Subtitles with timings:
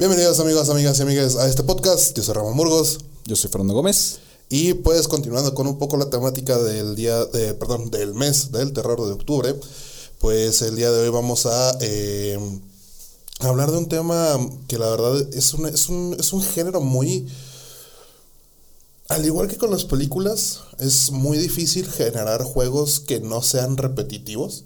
[0.00, 2.16] Bienvenidos amigos, amigas y amigas a este podcast.
[2.16, 3.00] Yo soy Ramón Burgos.
[3.26, 4.20] Yo soy Fernando Gómez.
[4.48, 8.72] Y pues continuando con un poco la temática del día, de, perdón, del mes del
[8.72, 9.54] terror de octubre,
[10.18, 12.38] pues el día de hoy vamos a eh,
[13.40, 17.26] hablar de un tema que la verdad es un, es un, es un género muy...
[19.10, 24.64] Al igual que con las películas, es muy difícil generar juegos que no sean repetitivos.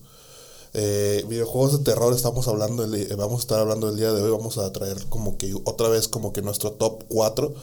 [0.77, 4.31] Eh, videojuegos de terror estamos hablando, el- vamos a estar hablando el día de hoy,
[4.33, 7.55] vamos a traer como que otra vez como que nuestro top 4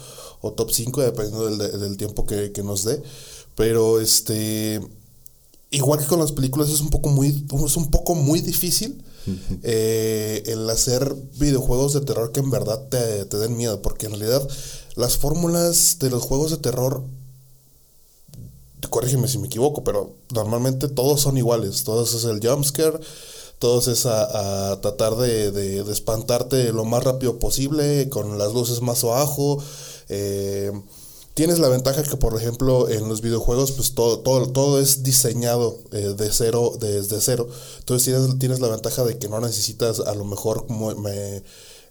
[0.41, 3.01] o top 5 dependiendo del, del tiempo que, que nos dé.
[3.55, 4.79] Pero este,
[5.71, 9.03] igual que con las películas es un poco muy, es un poco muy difícil
[9.61, 14.13] eh, el hacer videojuegos de terror que en verdad te, te den miedo, porque en
[14.13, 14.47] realidad
[14.95, 17.03] las fórmulas de los juegos de terror
[18.89, 21.83] corrígeme si me equivoco, pero normalmente todos son iguales.
[21.83, 22.99] Todos es el jumpscare,
[23.59, 29.03] todos es a, tratar de, de- espantarte lo más rápido posible, con las luces más
[29.03, 29.61] abajo.
[30.09, 30.71] Eh,
[31.33, 35.79] tienes la ventaja que, por ejemplo, en los videojuegos, pues todo, todo, todo es diseñado
[35.91, 37.47] eh, de cero, desde cero.
[37.79, 41.43] Entonces tienes, tienes la ventaja de que no necesitas a lo mejor me,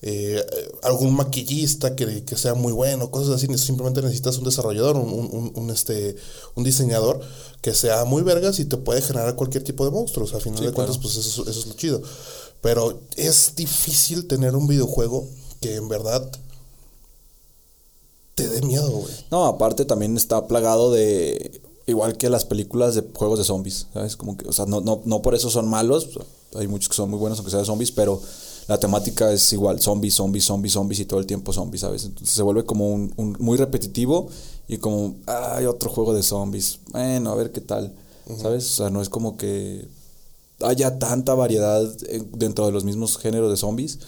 [0.03, 0.43] eh,
[0.83, 5.29] algún maquillista que, que sea muy bueno, cosas así, simplemente necesitas un desarrollador, un, un-
[5.33, 6.17] un- un, este,
[6.55, 7.21] un diseñador
[7.61, 10.33] que sea muy vergas y te puede generar cualquier tipo de monstruos.
[10.35, 12.01] Al final Sí, de cuentas, pues eso, eso es lo chido.
[12.63, 15.27] Pero es difícil tener un videojuego
[15.61, 16.31] que en verdad
[18.35, 19.13] te dé miedo, güey.
[19.31, 21.61] No, aparte también está plagado de.
[21.87, 24.17] Igual que las películas de juegos de zombies, ¿sabes?
[24.17, 26.09] Como que, o sea, no, no, no por eso son malos.
[26.55, 28.21] Hay muchos que son muy buenos, aunque sea de zombies, pero
[28.71, 32.05] la temática es igual: zombies, zombies, zombies, zombies y todo el tiempo zombies, ¿sabes?
[32.05, 34.29] Entonces se vuelve como un, un- muy repetitivo
[34.69, 36.81] y como, "Ah, hay otro juego de zombies.
[36.93, 37.95] Bueno, a ver qué tal,
[38.41, 38.65] ¿sabes?
[38.73, 39.87] O sea, no es como que
[40.63, 43.99] haya tanta variedad eh, dentro de los mismos géneros de zombies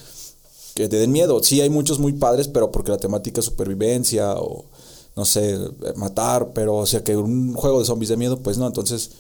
[0.75, 1.43] que te den miedo.
[1.43, 4.65] Sí hay muchos muy padres, pero porque la temática es supervivencia o
[5.17, 8.57] no sé, eh, matar, pero o sea que un juego de zombies de miedo, pues
[8.59, 9.11] no, entonces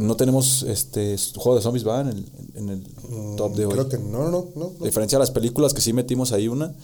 [0.00, 2.24] no tenemos este juego de zombies va en el,
[2.54, 3.72] en el top de hoy.
[3.72, 4.64] Mm, Creo que no, no, no.
[4.66, 4.84] A no.
[4.84, 6.74] diferencia de las películas que sí metimos ahí una,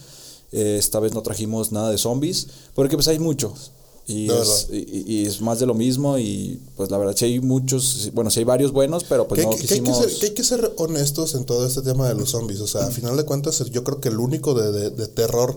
[0.52, 3.72] eh, esta vez no trajimos nada de zombies, porque pues hay muchos.
[4.08, 4.86] Y es, verdad.
[4.92, 8.30] y, y es más de lo mismo y pues la verdad sí hay muchos, bueno,
[8.30, 10.32] sí hay varios buenos, pero pues que, no hay que- que hay ser, que hay
[10.34, 12.60] que ser honestos en todo este tema de los zombies.
[12.60, 15.56] O sea, a final de cuentas, yo creo que el único de, de- de terror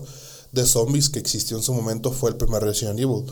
[0.52, 3.24] de zombies que existió en su momento fue el primer Resident Evil.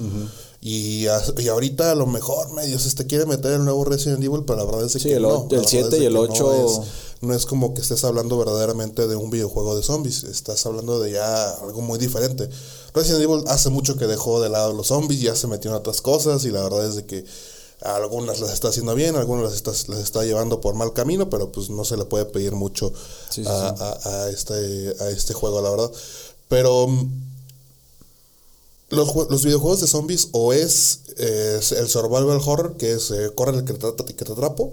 [0.60, 4.22] y, a- y ahorita a lo mejor medio se te quiere meter el nuevo Resident
[4.24, 5.28] Evil, pero la verdad es Sí, que el no.
[5.28, 6.80] o- la el verdad 7 es de y el que 8 No es,
[7.20, 10.24] no es como que estés hablando verdaderamente de un videojuego de zombies.
[10.24, 12.48] Estás hablando de ya algo muy diferente.
[12.94, 16.00] Resident Evil hace mucho que dejó de lado los zombies, ya se metió en otras
[16.00, 17.24] cosas y la verdad es de que
[17.80, 21.52] algunas las está haciendo bien, algunas las está, las está llevando por mal camino, pero
[21.52, 22.92] pues no se le puede pedir mucho
[23.30, 23.82] Sí, sí, a, sí.
[24.04, 25.90] a- a este, a este juego, la verdad.
[26.48, 27.10] Pero mm,
[28.90, 33.30] los, los videojuegos de zombies o es, eh, es el survival horror, que es eh,
[33.34, 34.72] corre el que te, que te atrapo,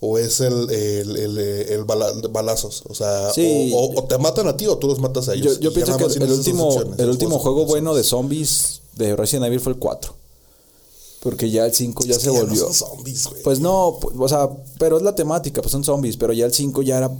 [0.00, 2.82] o es el, el, el, eh, el bala- balazos.
[2.88, 3.70] O sea, Sí.
[3.74, 5.60] o, o- o te matan a ti o tú los matas a ellos.
[5.60, 8.80] Yo, pienso que el, último, el último juego bueno de zombies.
[8.96, 10.14] de Resident Evil fue el 4.
[11.22, 12.64] Porque ya el 5 ya Es se que ya no volvió.
[12.64, 13.42] son zombies, güey.
[13.42, 16.54] Pues no, pu- o sea, pero es la temática, pues son zombies, pero ya el
[16.54, 17.10] 5 ya era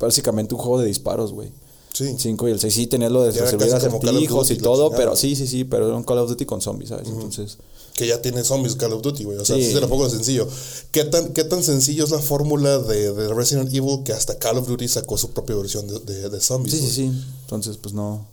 [0.00, 1.50] básicamente un juego de disparos, güey.
[1.94, 2.08] Sí.
[2.08, 5.14] El 5 y el 6 sí tenías lo de era resolver acertijos y todo, pero
[5.14, 7.06] sí, sí, sí, pero era un Call of Duty con zombies, ¿sabes?
[7.08, 7.56] Entonces,
[7.94, 9.38] que ya tiene zombies Call of Duty, güey.
[9.38, 9.72] O sea, Sí.
[9.72, 10.48] se lo pongo sencillo.
[10.90, 14.58] ¿Qué tan, ¿Qué tan sencillo es la fórmula de, de Resident Evil que hasta Call
[14.58, 16.74] of Duty sacó su propia versión de, de, de zombies?
[16.74, 17.22] sí, sí, sí.
[17.42, 18.26] Entonces, pues no.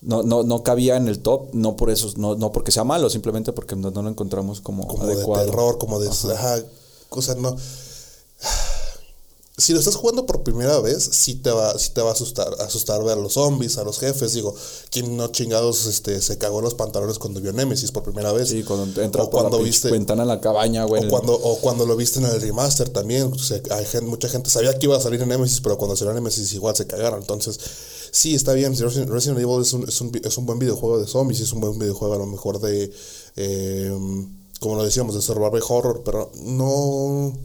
[0.00, 3.10] No, no, no cabía en el top, no por eso, no, no porque sea malo,
[3.10, 5.44] simplemente porque no, no lo encontramos como, Como adecuado.
[5.44, 6.08] de terror, como de...
[6.08, 6.60] Ajá.
[7.10, 7.56] O sea, no...
[9.58, 12.48] Si lo estás jugando por primera vez, sí te va, sí te va a asustar,
[12.60, 14.32] asustar ver a los zombies, a los jefes.
[14.32, 14.54] Digo,
[14.90, 18.50] ¿quién no chingados este, se cagó en los pantalones cuando vio Nemesis por primera vez?
[18.50, 21.04] Sí, cuando entra o por cuando la viste, ventana en la cabaña, güey.
[21.04, 23.32] O cuando, o cuando lo viste en el remaster también.
[23.32, 25.96] O sea, hay gente, mucha gente sabía que iba a salir en Nemesis, pero cuando
[25.96, 27.18] salió Nemesis igual se cagaron.
[27.20, 27.58] Entonces,
[28.12, 31.08] sí, está bien, Resident Resident Evil es un, es, un, es un buen videojuego de
[31.08, 32.92] zombies, es un buen videojuego a lo mejor de,
[33.34, 34.28] eh,
[34.60, 37.36] como lo decíamos, de survival horror, pero no,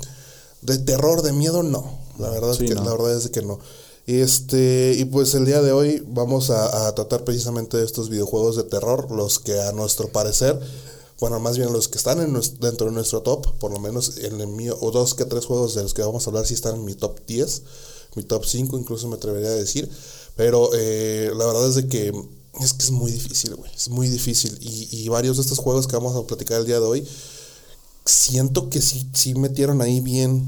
[0.62, 2.03] de terror, de miedo, no.
[2.20, 2.84] La verdad, Sí, es, que, no.
[2.84, 3.60] la verdad es que no.
[4.06, 8.56] Este, y pues el día de hoy vamos a, a tratar precisamente de estos videojuegos
[8.58, 10.60] de terror, los que a nuestro parecer,
[11.22, 14.18] bueno, más bien los que están en nues- dentro de nuestro top, por lo menos
[14.18, 16.54] en el mío, o dos que tres juegos de los que vamos a hablar sí
[16.54, 17.62] están en mi top 10,
[18.16, 19.90] mi top 5 incluso me atrevería a decir,
[20.36, 22.12] pero eh, la verdad es de que
[22.62, 25.88] es que es muy difícil, güey, es muy difícil, y, y varios de estos juegos
[25.88, 27.08] que vamos a platicar el día de hoy,
[28.06, 30.46] siento que sí, sí metieron ahí bien,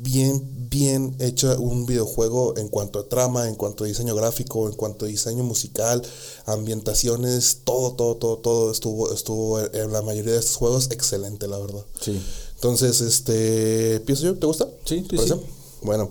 [0.00, 0.42] bien,
[0.78, 5.06] bien hecho un videojuego en cuanto a trama, en cuanto a diseño gráfico, en cuanto
[5.06, 6.02] a diseño musical,
[6.44, 11.58] ambientaciones, todo, todo, todo, todo estuvo, estuvo en la mayoría de estos juegos excelente, la
[11.58, 11.84] verdad.
[12.00, 12.20] Sí.
[12.56, 14.34] Entonces, este, ¿pienso yo?
[14.36, 14.68] ¿Te gusta?
[14.84, 15.34] Sí, ¿Te sí, sí.
[15.80, 16.10] Bueno,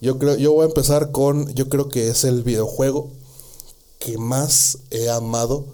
[0.00, 3.10] yo creo, yo voy a empezar con, yo creo que es el videojuego
[3.98, 5.66] que más he amado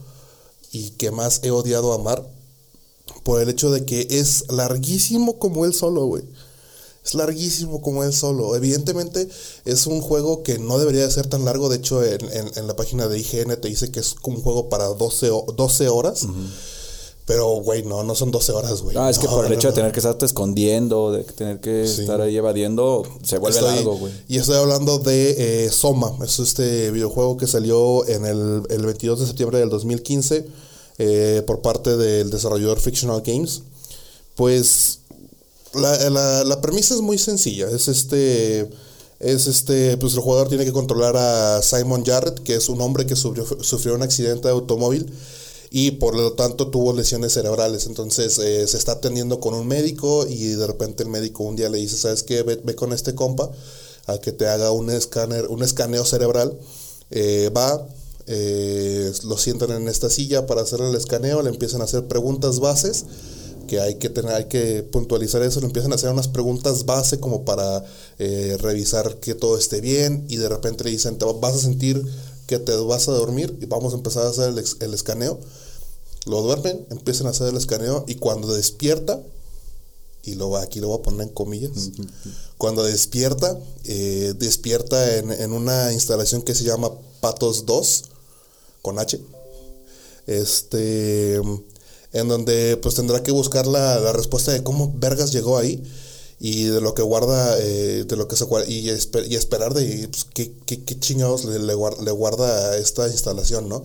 [0.73, 2.29] y que más he odiado amar
[3.23, 6.25] por el hecho de que es larguísimo como él solo, güey.
[7.07, 8.57] Es larguísimo como él solo.
[8.57, 9.29] Evidentemente
[9.65, 11.69] es un juego que no debería de ser tan largo.
[11.69, 14.69] De hecho, en, en- en la página de IGN te dice que es un juego
[14.69, 16.27] para 12, ho- 12 horas.
[17.27, 18.97] Pero, güey, no, no son 12 horas, güey.
[18.97, 21.87] Ah, es que por el no, hecho de tener que estarte escondiendo, de tener que
[21.89, 22.03] Sí.
[22.03, 24.13] estar ahí evadiendo, se vuelve Estoy- largo, güey.
[24.29, 26.13] Y estoy hablando de eh, Soma.
[26.25, 30.47] Es este videojuego que salió en el, el 22 de septiembre del 2015
[30.99, 33.63] eh, por parte del desarrollador Fictional Games.
[34.37, 35.01] Pues
[35.75, 37.69] la, la- la premisa es muy sencilla.
[37.69, 38.69] Es este.
[39.21, 39.97] Es este.
[39.97, 43.45] Pues el jugador tiene que controlar a Simon Jarrett, que es un hombre que sufrió,
[43.63, 45.11] sufrió un accidente de automóvil
[45.71, 47.87] y por lo tanto tuvo lesiones cerebrales.
[47.87, 51.69] Entonces eh, se está atendiendo con un médico y de repente el médico un día
[51.69, 52.43] le dice, ¿sabes qué?
[52.43, 53.51] Ve, ve con este compa
[54.07, 56.57] a que te haga un escáner, un escaneo cerebral.
[57.11, 57.87] Eh, va,
[58.27, 62.59] eh, lo sientan en esta silla para hacer el escaneo, le empiezan a hacer preguntas
[62.61, 63.05] bases
[63.67, 67.21] que hay que tener, hay que puntualizar eso, le empiezan a hacer unas preguntas base
[67.21, 67.85] como para
[68.19, 72.05] eh, revisar que todo esté bien y de repente le dicen, te vas a sentir
[72.47, 75.39] que te vas a dormir y vamos a empezar a hacer el, escaneo.
[76.27, 79.21] Lo duermen, empiezan a hacer el escaneo y cuando despierta,
[80.23, 81.91] y lo va- aquí lo voy a poner en comillas,
[82.59, 86.91] cuando despierta, eh, despierta en, en una instalación que se llama
[87.21, 88.05] Patos 2,
[88.83, 89.21] con H,
[90.27, 91.41] este,
[92.19, 95.83] en donde pues tendrá que buscar la, la respuesta de cómo Vergas llegó ahí
[96.39, 100.09] y de lo que guarda, eh, de lo que se y, esper- y esperar de
[100.09, 103.83] pues, qué, qué, qué chingados le, le guar- le guarda a esta instalación, ¿no?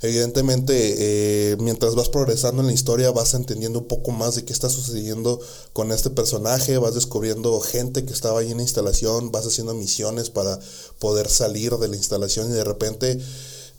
[0.00, 4.52] Evidentemente, eh, mientras vas progresando en la historia, vas entendiendo un poco más de qué
[4.52, 5.40] está sucediendo
[5.72, 10.30] con este personaje, vas descubriendo gente que estaba ahí en la instalación, vas haciendo misiones
[10.30, 10.60] para
[11.00, 13.18] poder salir de la instalación y de repente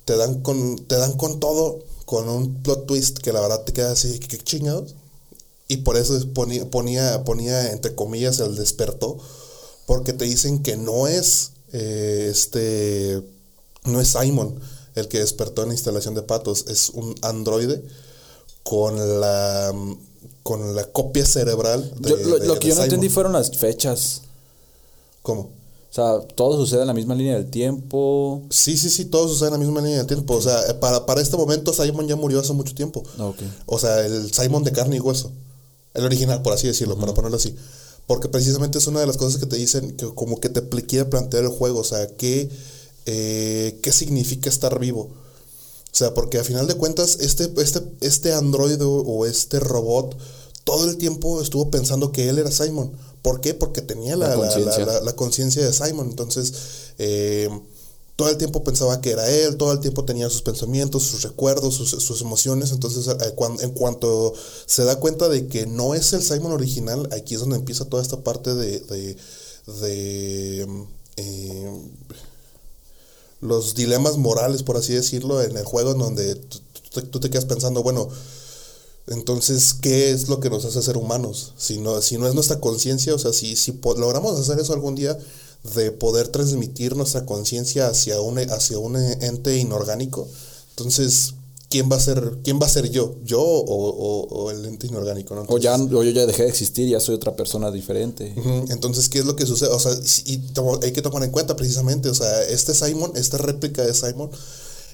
[0.04, 3.72] te dan con, te dan con todo, con un plot twist que la verdad te
[3.72, 4.96] queda así, ¿qué, qué chingados?
[5.68, 9.20] Y por eso es- ponía, ponía, ponía entre comillas el despertó,
[9.86, 13.22] porque te dicen que no es eh, este,
[13.84, 14.60] no es Simon
[14.96, 17.84] el que despertó en la instalación de patos, es un androide
[18.64, 19.72] con la
[20.42, 23.34] con la copia cerebral de, Yo- lo, de- lo que de yo no entendí fueron
[23.34, 24.24] las fechas.
[25.22, 25.52] ¿Cómo?
[25.90, 28.44] O sea, todo sucede en la misma línea del tiempo.
[28.52, 30.36] Sí, sí, sí, todo sucede en la misma línea de tiempo.
[30.36, 33.04] O sea, para, para este momento Simon ya murió hace mucho tiempo.
[33.18, 33.40] Ah, ok.
[33.66, 35.32] O sea, el Simon de carne y hueso.
[35.96, 37.56] El original, por así decirlo, para ponerlo así.
[38.06, 41.06] Porque precisamente es una de las cosas que te dicen, que como que te quiere
[41.06, 41.80] plantear el juego.
[41.80, 42.52] O sea, ¿qué,
[43.08, 45.10] eh, ¿qué significa estar vivo?
[45.92, 50.16] O sea, porque a final de cuentas, este, este, este androide o este robot
[50.70, 52.92] todo el tiempo estuvo pensando que él era Simon.
[53.22, 53.54] ¿Por qué?
[53.54, 54.36] Porque tenía la,
[55.04, 55.66] La conciencia.
[55.66, 56.10] de Simon.
[56.10, 56.54] Entonces,
[56.98, 57.50] eh,
[58.16, 61.76] todo el tiempo pensaba que era él, todo el tiempo tenía sus pensamientos, sus recuerdos,
[61.76, 62.72] sus, sus emociones.
[62.72, 64.34] Entonces, eh, cuan- en cuanto
[64.66, 68.04] se da cuenta de que no es el Simon original, aquí es donde empieza toda
[68.04, 69.18] esta parte de, de,
[69.82, 70.86] de,
[71.18, 71.68] eh,
[73.42, 76.36] los dilemas morales, por así decirlo, en el juego, en donde
[77.12, 78.10] tú te quedas pensando, bueno,
[79.08, 81.54] entonces, ¿qué es lo que nos hace ser humanos?
[81.58, 84.96] Si no, si no es nuestra conciencia, o sea, si, si logramos hacer eso algún
[84.96, 85.18] día,
[85.76, 90.28] de poder transmitir nuestra conciencia hacia un, hacia un ente inorgánico,
[90.70, 91.34] entonces,
[91.70, 93.16] ¿quién va a ser, quién va a ser yo?
[93.26, 95.36] ¿Yo o, o- o el ente inorgánico?
[95.36, 95.46] ¿no?
[95.50, 98.34] O, ya, o yo ya dejé de existir, ya soy otra persona diferente.
[98.70, 99.70] Entonces, ¿qué es lo que sucede?
[99.70, 99.92] O sea,
[100.26, 100.40] y
[100.84, 104.30] hay que tomar en cuenta precisamente, o sea, este Simon, esta réplica de Simon,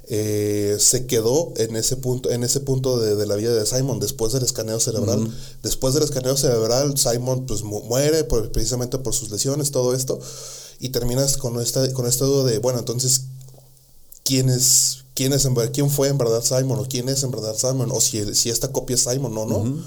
[0.07, 3.99] eh, se quedó en ese punto, en ese punto de, de la vida de Simon,
[3.99, 5.19] después del escaneo cerebral.
[5.63, 10.19] Después del escaneo cerebral, Simon pues mu- muere por- precisamente por sus lesiones, todo esto,
[10.79, 13.21] y terminas con esta, con esta duda de, bueno, entonces,
[14.23, 17.55] quién es, quién es en quién fue en verdad Simon, o quién es en verdad
[17.57, 19.83] Simon, o si, si esta copia es Simon o no.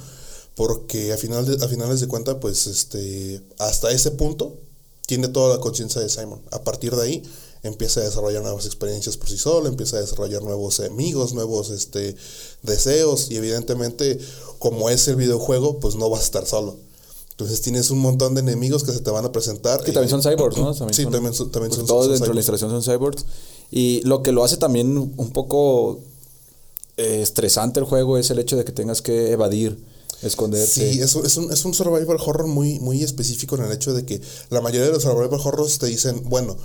[0.55, 4.57] Porque a, final de- a finales de cuentas, pues este, hasta ese punto
[5.07, 6.41] tiene toda la conciencia de Simon.
[6.51, 7.23] A partir de ahí
[7.63, 12.17] empieza a desarrollar nuevas experiencias por sí solo, empieza a desarrollar nuevos amigos, nuevos este,
[12.63, 14.19] deseos y evidentemente
[14.59, 16.77] como es el videojuego, pues no vas a estar solo.
[17.31, 19.83] Entonces tienes un montón de enemigos que se te van a presentar.
[19.85, 20.75] Que también son cyborgs, ¿no?
[20.75, 23.25] También sí, son- también son, también son, Todos son dentro de la instalación son cyborgs.
[23.71, 26.01] Y lo que lo hace también un poco
[26.97, 29.79] eh, estresante el juego es el hecho de que tengas que evadir,
[30.23, 30.67] esconderte.
[30.93, 34.05] Sí, es, es, un, es un survival horror muy, muy específico en el hecho de
[34.05, 36.57] que la mayoría de los survival horrors te dicen, bueno,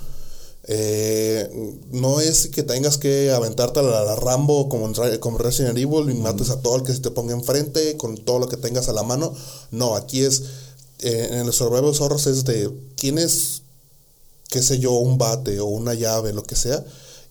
[0.66, 1.50] eh,
[1.90, 6.60] no es que tengas que aventarte a la, Rambo como Resident Evil y mates a
[6.60, 9.34] todo el que se te ponga enfrente con todo lo que tengas a la mano.
[9.70, 10.42] No, aquí es,
[11.00, 13.62] eh, en los survival horrors es de, tienes,
[14.48, 16.82] qué sé yo, un bate o una llave, lo que sea,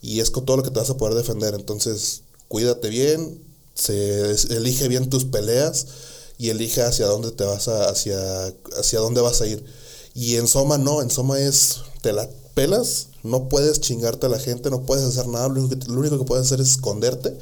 [0.01, 1.55] y es con todo lo que te vas a poder defender.
[1.55, 3.41] Entonces, cuídate bien,
[3.73, 5.87] se elige bien tus peleas
[6.37, 9.63] y elige hacia dónde te vas a, hacia, hacia dónde vas a ir.
[10.13, 14.39] Y en Soma no, en Soma es, te la pelas, no puedes chingarte a la
[14.39, 17.37] gente, no puedes hacer nada, lo único que, puedes hacer es esconderte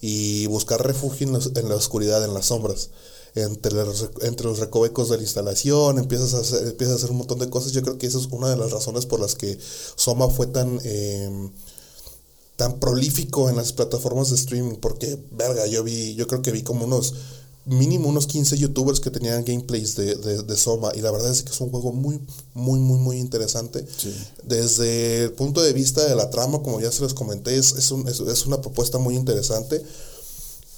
[0.00, 2.90] y buscar refugio en, los- en la oscuridad, en las sombras.
[3.36, 7.16] Entre los, entre los recovecos de la instalación, empiezas a, hacer, empiezas a hacer un
[7.18, 7.72] montón de cosas.
[7.72, 9.58] Yo creo que esa es una de las razones por las que
[9.96, 11.50] Soma fue tan, eh,
[12.56, 14.76] tan prolífico en las plataformas de streaming.
[14.76, 17.14] Porque, verga, yo vi, yo creo que vi como unos,
[17.66, 20.92] mínimo unos 15 youtubers que tenían gameplays de, de, de Soma.
[20.94, 22.20] Y la verdad es que es un juego muy,
[22.52, 23.86] muy, muy, muy interesante.
[24.44, 27.90] Desde el punto de vista de la trama, como ya se les comenté, es, es,
[27.90, 29.82] un- es- es una propuesta muy interesante.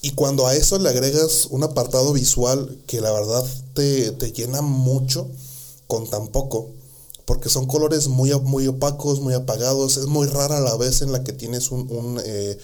[0.03, 4.63] Y cuando a eso le agregas un apartado visual que la verdad te, te llena
[4.63, 5.27] mucho
[5.89, 6.71] con tan poco,
[7.25, 11.25] porque son colores muy, muy opacos, muy apagados, es muy rara la vez en la
[11.25, 12.57] que tienes un, un, eh,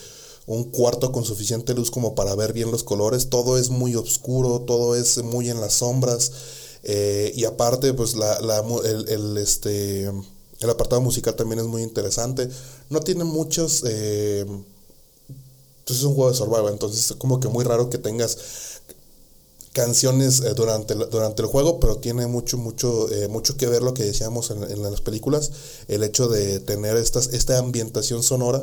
[0.47, 4.61] un cuarto con suficiente luz como para ver bien los colores, todo es muy oscuro,
[4.61, 6.33] todo es muy en las sombras,
[6.83, 8.37] eh, y aparte pues la,
[8.85, 12.49] el, este, el apartado musical también es muy interesante,
[12.91, 13.85] no tiene muchos...
[13.87, 14.45] eh,
[15.81, 18.39] entonces es un juego de survival, entonces es como que muy raro que tengas
[19.73, 23.83] canciones eh, durante, el- durante el juego, pero tiene mucho, mucho, eh, mucho que ver
[23.83, 25.51] lo que decíamos en, las películas,
[25.89, 28.63] el hecho de tener esta ambientación sonora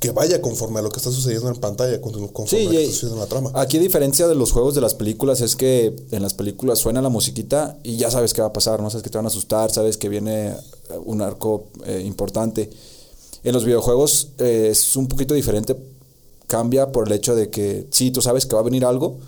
[0.00, 2.70] que vaya conforme a lo que está sucediendo en pantalla, con- conforme Sí, a lo
[2.70, 3.50] que está sucediendo en la trama.
[3.54, 7.02] Aquí a diferencia de los juegos de las películas es que en las películas suena
[7.02, 9.28] la musiquita y ya sabes qué va a pasar, no sabes que te van a
[9.28, 10.54] asustar, sabes que viene eh,
[11.04, 12.70] un arco eh, importante.
[13.42, 15.76] En los videojuegos eh, es un poquito diferente,
[16.46, 19.18] cambia por el hecho de que sí, tú sabes que va a venir algo,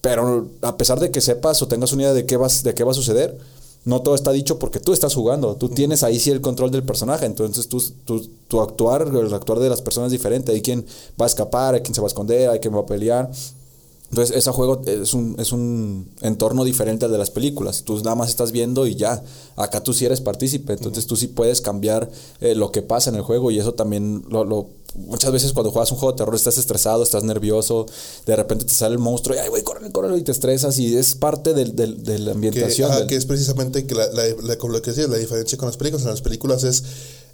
[0.00, 2.82] pero a pesar de que sepas o tengas una idea de qué, vas, de qué
[2.84, 3.38] va a suceder,
[3.86, 5.56] no todo está dicho porque tú estás jugando.
[5.56, 7.24] Tú tienes ahí sí el control del personaje.
[7.24, 10.52] Entonces tú, tú- tu actuar, el actuar de las personas es diferente.
[10.52, 10.84] Hay quien
[11.20, 13.30] va a escapar, hay quien se va a esconder, hay quien va a pelear.
[14.10, 17.82] Entonces, ese juego es un, es un entorno diferente al de las películas.
[17.84, 19.22] Tú nada más estás viendo y ya.
[19.56, 20.74] Acá tú sí eres partícipe.
[20.74, 22.08] Entonces, tú sí puedes cambiar
[22.40, 23.50] eh, lo que pasa en el juego.
[23.50, 27.02] Y eso también lo, lo- Muchas veces cuando juegas un juego de terror estás estresado,
[27.02, 27.84] estás nervioso.
[28.24, 30.16] De repente te sale el monstruo y, ay, güey, córrele, córrele.
[30.18, 30.78] Y te estresas.
[30.78, 32.90] Y es parte del- del- de la que, ambientación.
[32.96, 35.66] del- que es precisamente que la, la, la- como lo que decía, la diferencia con
[35.66, 36.04] las películas.
[36.04, 36.82] En las películas es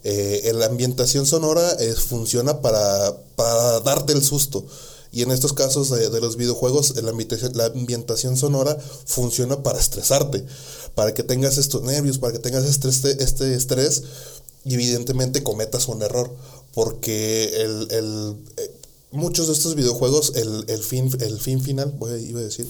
[0.05, 4.64] eh, la ambientación sonora es, funciona para, para darte el susto.
[5.12, 10.45] Y en estos casos de, los videojuegos, la ambientación, la ambientación sonora funciona para estresarte,
[10.95, 14.02] para que tengas estos nervios, para que tengas este, este, este estrés
[14.64, 16.35] y evidentemente cometas un error.
[16.73, 18.71] Porque el, el, eh,
[19.11, 22.66] muchos de estos videojuegos, el, el, fin, el fin final, voy a, iba a decir,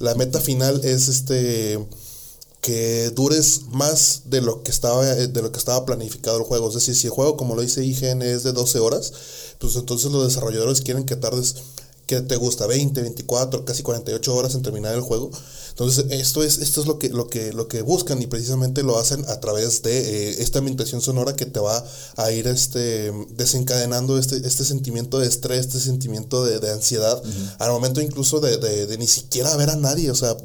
[0.00, 1.78] la meta final es este
[2.64, 6.68] que dures más de lo que estaba eh, de lo que estaba planificado el juego.
[6.68, 9.12] Es decir, si el juego, como lo dice IGN, es de 12 horas,
[9.58, 11.56] pues entonces los desarrolladores quieren que tardes,
[12.06, 15.30] que te gusta 20, 24, casi 48 horas en terminar el juego.
[15.70, 18.98] Entonces, esto es, esto es lo que, lo que, lo que buscan y precisamente lo
[18.98, 19.98] hacen a través de
[20.30, 21.84] eh, esta ambientación sonora que te va
[22.16, 27.20] a ir este desencadenando este, este sentimiento de estrés, este sentimiento de, de ansiedad,
[27.58, 30.10] al momento incluso de, de, de ni siquiera ver a nadie.
[30.10, 30.36] O sea,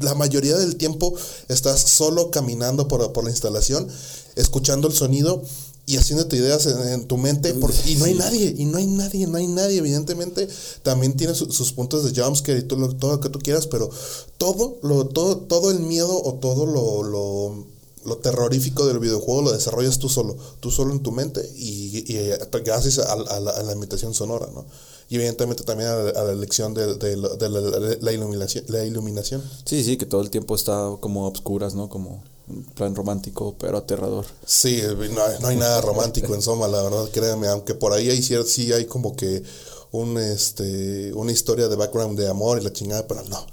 [0.00, 1.14] la mayoría del tiempo
[1.48, 3.88] estás solo caminando por, por la instalación,
[4.36, 5.42] escuchando el sonido
[5.88, 8.86] y haciéndote ideas en, en tu mente por- y no hay nadie, y no hay
[8.86, 10.48] nadie, no hay nadie, evidentemente
[10.82, 13.66] también tiene su- sus puntos de jumpscare y todo lo, todo lo que tú quieras,
[13.66, 13.90] pero
[14.36, 17.66] todo, lo, todo, todo el miedo o todo lo, lo,
[18.04, 22.16] lo terrorífico del videojuego lo desarrollas tú solo, tú solo en tu mente y, y,
[22.16, 24.64] eh, gracias a, a la, a la imitación sonora, ¿no?
[25.10, 28.64] Y evidentemente también a la, a la elección de, de la- de la- la iluminación,
[28.68, 29.42] la iluminación.
[29.64, 31.88] Sí, sí, que todo el tiempo está como a obscuras, ¿no?
[31.88, 34.24] Como Un plan romántico, pero aterrador.
[34.46, 34.80] Sí,
[35.14, 38.22] no, hay- no hay nada romántico en Soma, la verdad, créanme, aunque por ahí hay
[38.22, 39.42] sí hay como que
[39.90, 43.46] un este una historia de background de amor y la chingada, pero no.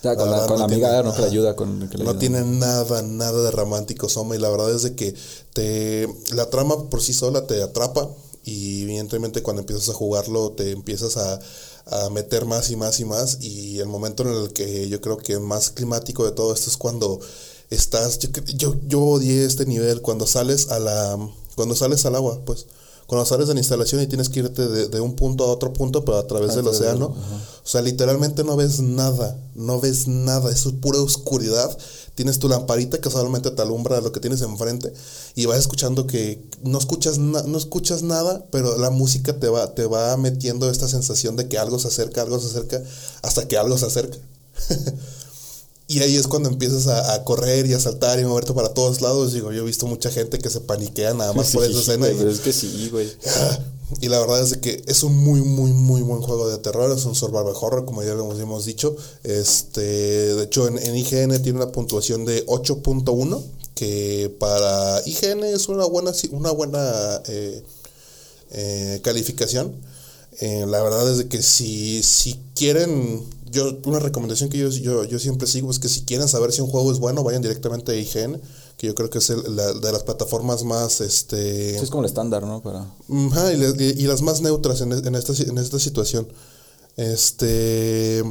[0.00, 1.12] Sea, con la, con la tiene- amiga, ¿no?
[1.12, 1.32] Que le ajá.
[1.32, 2.20] ayuda con que le No ayuda.
[2.20, 5.14] tiene nada, nada de romántico Soma y la verdad es de que
[5.54, 8.08] te la trama por sí sola te atrapa
[8.44, 11.40] y evidentemente cuando empiezas a jugarlo te empiezas a,
[11.86, 15.16] a meter más y más y más y el momento en el que yo creo
[15.16, 17.18] que más climático de todo esto es cuando
[17.70, 21.18] estás yo, yo, yo odié este nivel cuando sales a la
[21.54, 22.66] cuando sales al agua pues
[23.06, 25.72] cuando sales de la instalación y tienes que irte de, de un punto a otro
[25.72, 27.14] punto pero a través del océano
[27.68, 31.76] o sea, literalmente no ves nada, no ves nada, es pura oscuridad.
[32.14, 34.90] Tienes tu lamparita que solamente te alumbra lo que tienes enfrente
[35.34, 39.84] y vas escuchando que no escuchas no escuchas nada, pero la música te va te
[39.84, 42.82] va metiendo esta sensación de que algo se acerca, algo se acerca
[43.20, 44.16] hasta que algo se acerca.
[45.88, 49.00] y ahí es cuando empiezas a, a correr y a saltar y moverte para todos
[49.00, 49.32] lados.
[49.32, 52.08] Digo, yo he visto mucha gente que se paniquea nada más por Sí, esa escena.
[52.10, 53.10] y- pero es que sí, güey.
[54.02, 56.94] y la verdad es que es un muy, muy, muy buen juego de terror.
[56.96, 58.94] Es un survival horror, como ya lo hemos dicho.
[59.24, 63.42] Este, de hecho, en, en IGN tiene una puntuación de 8.1,
[63.74, 67.62] que para IGN es una buena, una buena eh,
[68.50, 69.72] eh, calificación.
[70.40, 75.18] Eh, la verdad es que si, si quieren, yo una recomendación que yo, yo, yo
[75.18, 77.94] siempre sigo es que si quieren saber si un juego es bueno, vayan directamente a
[77.96, 78.40] IGN,
[78.76, 81.00] que yo creo que es el- la, de las plataformas más...
[81.00, 82.62] este Sí, es como el estándar, ¿no?
[82.62, 82.86] Para...
[83.08, 86.28] Y, le- y- y las más neutras en, en esta, en esta situación.
[86.96, 88.24] Este.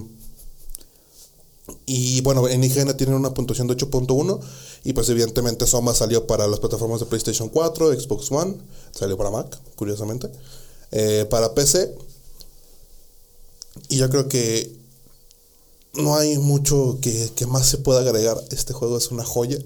[1.85, 4.39] Y bueno, en IGN tienen una puntuación de 8.1.
[4.83, 8.55] Y pues, evidentemente, Soma salió para las plataformas de PlayStation 4, Xbox One,
[8.91, 10.29] salió para Mac, curiosamente,
[10.91, 11.93] eh, para PC.
[13.89, 14.76] Y yo creo que
[15.97, 18.41] no hay mucho que, que más se pueda agregar.
[18.51, 19.57] Este juego es una joya.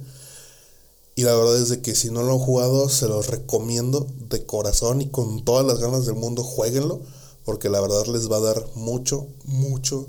[1.16, 4.46] Y la verdad es de que si no lo han jugado, se los recomiendo de
[4.46, 7.02] corazón y con todas las ganas del mundo, jueguenlo,
[7.44, 10.08] porque la verdad les va a dar mucho, mucho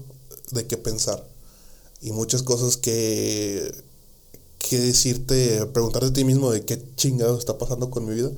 [0.53, 1.27] de qué pensar.
[2.01, 3.73] Y muchas cosas que,
[4.59, 8.31] que decirte, preguntarte a ti mismo de qué chingado está pasando con mi vida.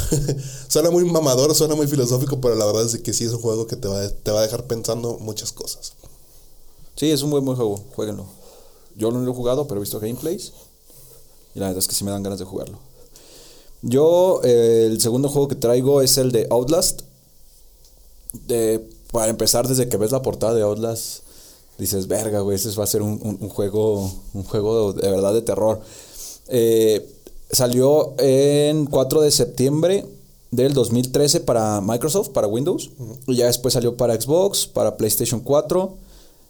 [0.68, 3.40] suena muy mamador, suena muy filosófico, pero la verdad es de que sí es un
[3.40, 5.94] juego que te va, te va a dejar pensando muchas cosas.
[6.96, 8.26] Sí, es un buen, buen juego, jueguenlo.
[8.96, 10.52] Yo no lo he jugado, pero he visto gameplays.
[11.54, 12.78] Y la verdad es que sí me dan ganas de jugarlo.
[13.82, 17.02] Yo, eh, el segundo juego que traigo es el de Outlast.
[18.46, 21.20] De, para empezar, desde que ves la portada de Outlast,
[21.78, 25.32] dices, verga, güey, ese va a ser un, un- un juego, un juego de, verdad
[25.34, 25.80] de terror.
[26.48, 27.08] Eh,
[27.50, 30.06] salió en 4 de septiembre
[30.50, 32.90] del 2013 para Microsoft, para Windows.
[33.26, 35.94] Y ya después salió para Xbox, para PlayStation 4,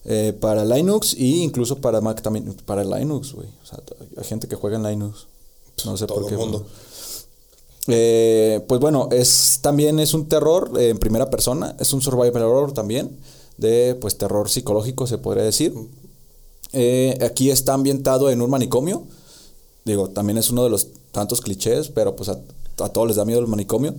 [0.04, 2.54] eh, para Linux e incluso para Mac también.
[2.66, 3.48] Para Linux, güey.
[3.62, 3.80] O sea,
[4.16, 5.26] hay gente que juega en Linux.
[5.84, 6.36] No sé Todo por el qué.
[6.42, 6.66] mundo.
[7.86, 12.42] Eh, pues bueno, es también es un terror eh, en primera persona, es un survival
[12.42, 13.18] horror también,
[13.58, 15.74] de pues terror psicológico se podría decir.
[16.72, 19.04] Eh, aquí está ambientado en un manicomio,
[19.84, 22.40] digo, también es uno de los tantos clichés, pero pues a,
[22.80, 23.94] a todos les da miedo el manicomio.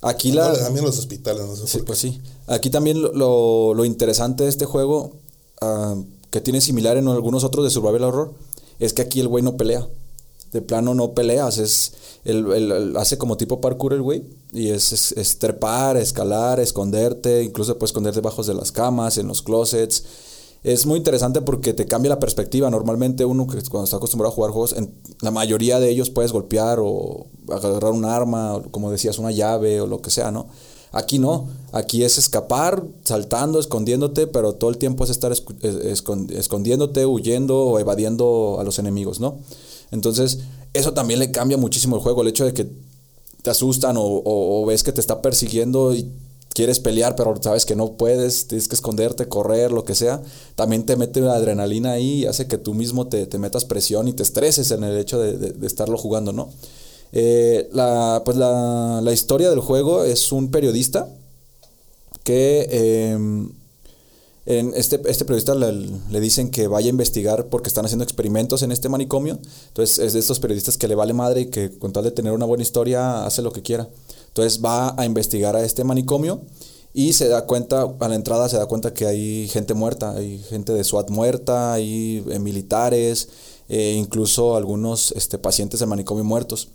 [0.00, 0.48] Aquí la...
[0.70, 1.86] No, los hospitales, no sé Sí, por qué.
[1.86, 2.20] pues sí.
[2.46, 5.12] Aquí también lo, lo, lo interesante de este juego,
[5.60, 5.96] ah,
[6.30, 8.34] que tiene similar en algunos otros de Survival Horror,
[8.78, 9.86] es que aquí el güey no pelea.
[10.52, 11.92] De plano no peleas, es
[12.24, 14.24] el, hace como tipo parkour el güey.
[14.52, 20.04] Y es, trepar, escalar, esconderte, incluso puedes esconderte debajo de las camas, en los closets.
[20.62, 22.70] Es muy interesante porque te cambia la perspectiva.
[22.70, 26.32] Normalmente uno que cuando está acostumbrado a jugar juegos, en la mayoría de ellos puedes
[26.32, 30.46] golpear o agarrar un arma, o como decías, una llave o lo que sea, ¿no?
[30.96, 37.58] Aquí no, aquí es escapar, saltando, escondiéndote, pero todo el tiempo es estar escondiéndote, huyendo
[37.58, 39.36] o evadiendo a los enemigos, ¿no?
[39.90, 40.38] Entonces,
[40.72, 42.66] eso también le cambia muchísimo el juego, el hecho de que
[43.42, 46.10] te asustan o, ves que te está persiguiendo y
[46.48, 50.22] quieres pelear, pero sabes que no puedes, tienes que esconderte, correr, lo que sea,
[50.54, 54.14] también te mete la adrenalina ahí y hace que tú mismo te, metas presión y
[54.14, 56.48] te estreses en el hecho de estarlo jugando, ¿no?
[57.12, 61.08] Eh, la, pues la, la historia del juego es un periodista
[62.24, 63.46] que eh,
[64.46, 68.70] en este, este periodista le, dicen que vaya a investigar porque están haciendo experimentos en
[68.70, 69.38] este manicomio.
[69.68, 72.32] Entonces es de estos periodistas que le vale madre y que con tal de tener
[72.32, 73.88] una buena historia hace lo que quiera.
[74.28, 76.42] Entonces va a investigar a este manicomio
[76.94, 80.38] y se da cuenta, a la entrada se da cuenta que hay gente muerta, hay
[80.38, 83.28] gente de SWAT muerta, hay eh, militares,
[83.68, 86.68] eh, incluso algunos este, pacientes del manicomio muertos.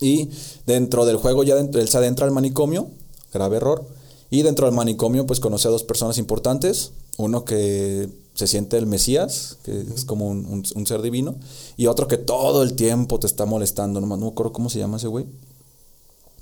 [0.00, 0.28] Y
[0.66, 2.88] dentro del juego ya dentro- él se adentra al manicomio,
[3.32, 3.86] grave error.
[4.30, 8.84] Y dentro del manicomio pues conoce a dos personas importantes, Uno que se siente el
[8.84, 11.36] Mesías, que es como un, un- un ser divino.
[11.78, 14.02] Y otro que todo el tiempo te está molestando.
[14.02, 15.24] No, no me acuerdo cómo se llama ese güey.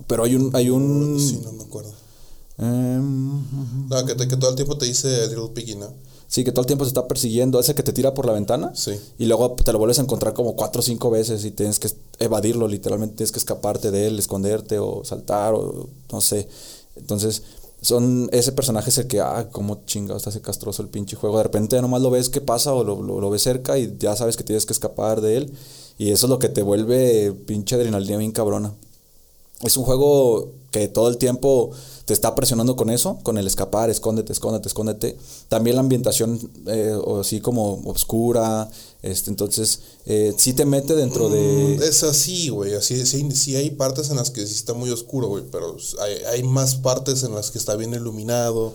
[0.08, 0.50] Pero hay un...
[0.56, 1.92] Hay un Sí, no me acuerdo.
[2.58, 5.92] em, No, que, te- que todo el tiempo te dice Little Piggy, ¿no?
[6.28, 7.60] Sí, que todo el tiempo se está persiguiendo.
[7.60, 8.72] Ese que te tira por la ventana.
[8.74, 8.92] Sí.
[9.18, 11.90] Y luego te lo vuelves a encontrar como cuatro o cinco veces y tienes que
[12.18, 16.48] evadirlo, literalmente tienes que escaparte de él, esconderte o saltar o no sé.
[16.96, 17.42] Entonces,
[17.80, 21.36] son ese personaje es el que, ah, cómo chingados está ese castroso el pinche juego.
[21.38, 24.16] De repente nomás lo ves que pasa o lo, lo, lo ves cerca y ya
[24.16, 25.52] sabes que tienes que escapar de él.
[25.98, 28.72] Y eso es lo que te vuelve pinche adrenalina bien cabrona.
[29.62, 31.70] Es un juego que todo el tiempo
[32.04, 35.16] te está presionando con eso, con el escapar, escóndete, escóndete, escóndete.
[35.48, 38.68] También la ambientación eh, así como oscura,
[39.02, 41.76] este, entonces eh, sí te mete dentro de...
[41.78, 42.74] Mm, Es así, güey.
[42.74, 45.44] Así, sí, sí hay partes en las que sí está muy oscuro, güey.
[45.50, 48.74] Pero hay, hay más partes en las que está bien iluminado.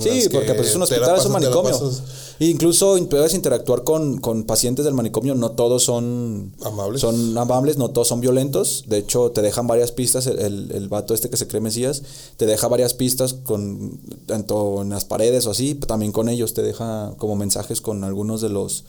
[0.00, 1.92] Sí, porque pues es un hospital, es un manicomio.
[2.38, 7.00] Incluso in- puedes interactuar con, con pacientes del manicomio, no todos son Amables.
[7.00, 8.84] son amables, no todos son violentos.
[8.88, 12.02] De hecho, te dejan varias pistas, el, el, el vato este que se cree Mesías,
[12.36, 16.62] te deja varias pistas con tanto en las paredes o así, también con ellos te
[16.62, 18.84] deja como mensajes con algunos de los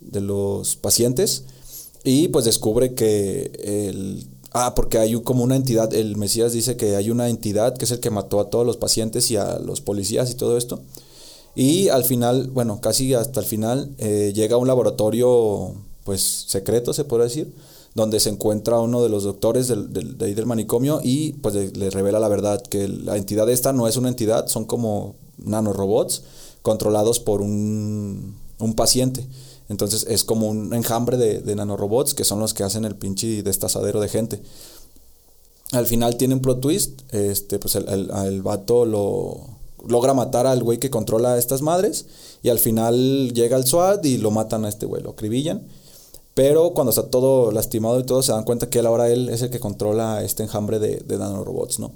[0.00, 1.44] de los pacientes
[2.04, 6.96] y pues descubre que el ah porque hay como una entidad el Mesías dice que
[6.96, 9.80] hay una entidad que es el que mató a todos los pacientes y a los
[9.80, 10.80] policías y todo esto
[11.54, 15.72] y al final, bueno, casi hasta el final, eh, llega a un laboratorio,
[16.04, 17.54] pues, secreto, se puede decir,
[17.94, 21.54] donde se encuentra uno de los doctores del, del- de ahí del manicomio y pues
[21.54, 25.14] le, le revela la verdad, que la entidad esta no es una entidad, son como
[25.38, 26.24] nanorobots
[26.60, 29.26] controlados por un, un paciente.
[29.68, 34.00] Entonces es como un enjambre de, nanorobots que son los que hacen el pinche destazadero
[34.00, 34.42] de gente.
[35.72, 39.40] Al final tiene un plot twist, este, pues el, el, vato lo
[39.88, 42.06] logra matar al güey que controla a estas madres
[42.42, 45.66] y al final llega el SWAT y lo matan a este güey, lo acribillan.
[46.34, 49.42] Pero cuando está todo lastimado y todo, se dan cuenta que él ahora él es
[49.42, 51.92] el que controla este enjambre de, de nanorobots, ¿no?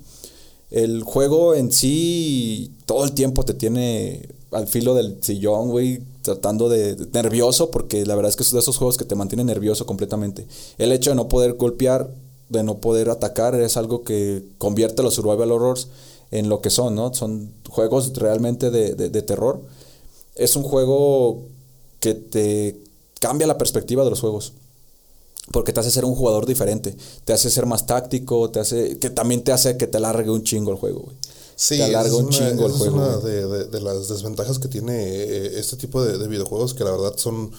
[0.70, 6.68] El juego en sí todo el tiempo te tiene al filo del sillón, güey, tratando
[6.68, 9.86] de, nervioso, porque la verdad es que es de esos juegos que te mantienen nervioso
[9.86, 10.46] completamente.
[10.78, 12.10] El hecho de no poder golpear,
[12.48, 15.88] de no poder atacar, es algo que convierte los survival horrors
[16.30, 17.12] en lo que son, ¿no?
[17.14, 19.60] Son juegos realmente de, de- de terror.
[20.34, 21.42] Es un juego
[22.00, 22.80] que te
[23.20, 24.52] cambia la perspectiva de los juegos
[25.52, 29.10] porque te hace ser un jugador diferente, te hace ser más táctico, te hace que
[29.10, 31.16] también te hace que te alargue un chingo el juego, güey.
[31.62, 32.96] Sí, te alarga esa es un una- chingo el esa juego.
[33.02, 33.34] Es una güey.
[33.34, 36.90] de, de- de las desventajas que tiene eh, este tipo de, de videojuegos que la
[36.90, 37.50] verdad son,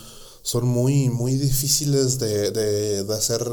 [0.41, 3.47] son muy, muy difíciles de, hacer.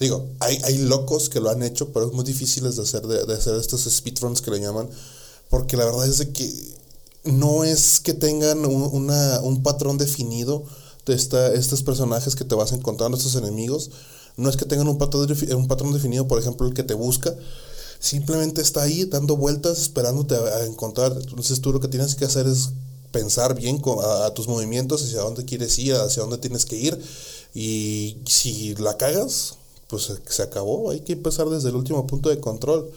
[0.00, 3.34] Digo, hay, hay locos que lo han hecho, pero es muy difíciles de hacer, de,
[3.34, 4.88] hacer estos speedruns que le llaman.
[5.50, 6.50] Porque la verdad es de que
[7.24, 10.64] no es que tengan un, una- un patrón definido
[11.04, 13.90] de esta, estos personajes que te vas encontrando, estos enemigos.
[14.38, 17.34] No es que tengan un patrón, un patrón definido, por ejemplo, el que te busca.
[18.02, 21.12] Simplemente está ahí dando vueltas, esperándote a, encontrar.
[21.12, 22.70] Entonces tú lo que tienes que hacer es
[23.12, 27.00] pensar bien a, a tus movimientos, hacia dónde quieres ir, hacia dónde tienes que ir.
[27.54, 29.54] Y si la cagas,
[29.86, 30.90] pues se acabó.
[30.90, 32.90] Hay que empezar desde el último punto de control.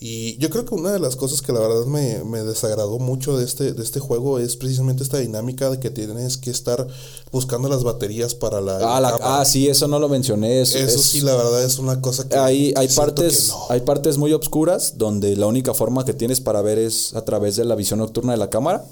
[0.00, 3.36] Y yo creo que una de las cosas que la verdad me, me desagradó mucho
[3.36, 6.86] de este, de este juego es precisamente esta dinámica de que tienes que estar
[7.32, 8.76] buscando las baterías para la...
[8.96, 10.60] Ah, la- ah, sí, eso no lo mencioné.
[10.60, 12.36] Eso, Eso es- sí, la verdad es una cosa que...
[12.36, 13.66] hay, hay partes, no.
[13.70, 17.56] hay partes muy obscuras donde la única forma que tienes para ver es a través
[17.56, 18.84] de la visión nocturna de la cámara.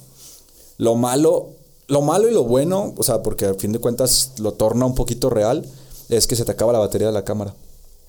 [0.77, 1.51] Lo malo,
[1.87, 4.97] lo malo y lo bueno, o sea, porque al fin de cuentas lo torna un
[4.97, 5.65] poquito real,
[6.09, 7.55] es que se te acaba la batería de la cámara.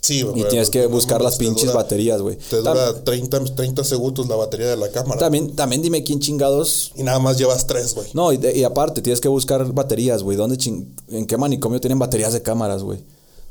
[0.01, 2.37] Sí, Y güey, tienes que buscar las pinches dura- baterías, güey.
[2.37, 5.19] Te dura 30, 30 segundos la batería de la cámara.
[5.19, 8.07] También, también dime quién chingados Y nada más llevas tres, güey.
[8.13, 10.37] No, y, de- y aparte, tienes que buscar baterías, güey.
[10.37, 12.99] ¿Dónde ching- ¿En qué manicomio tienen baterías de cámaras, güey?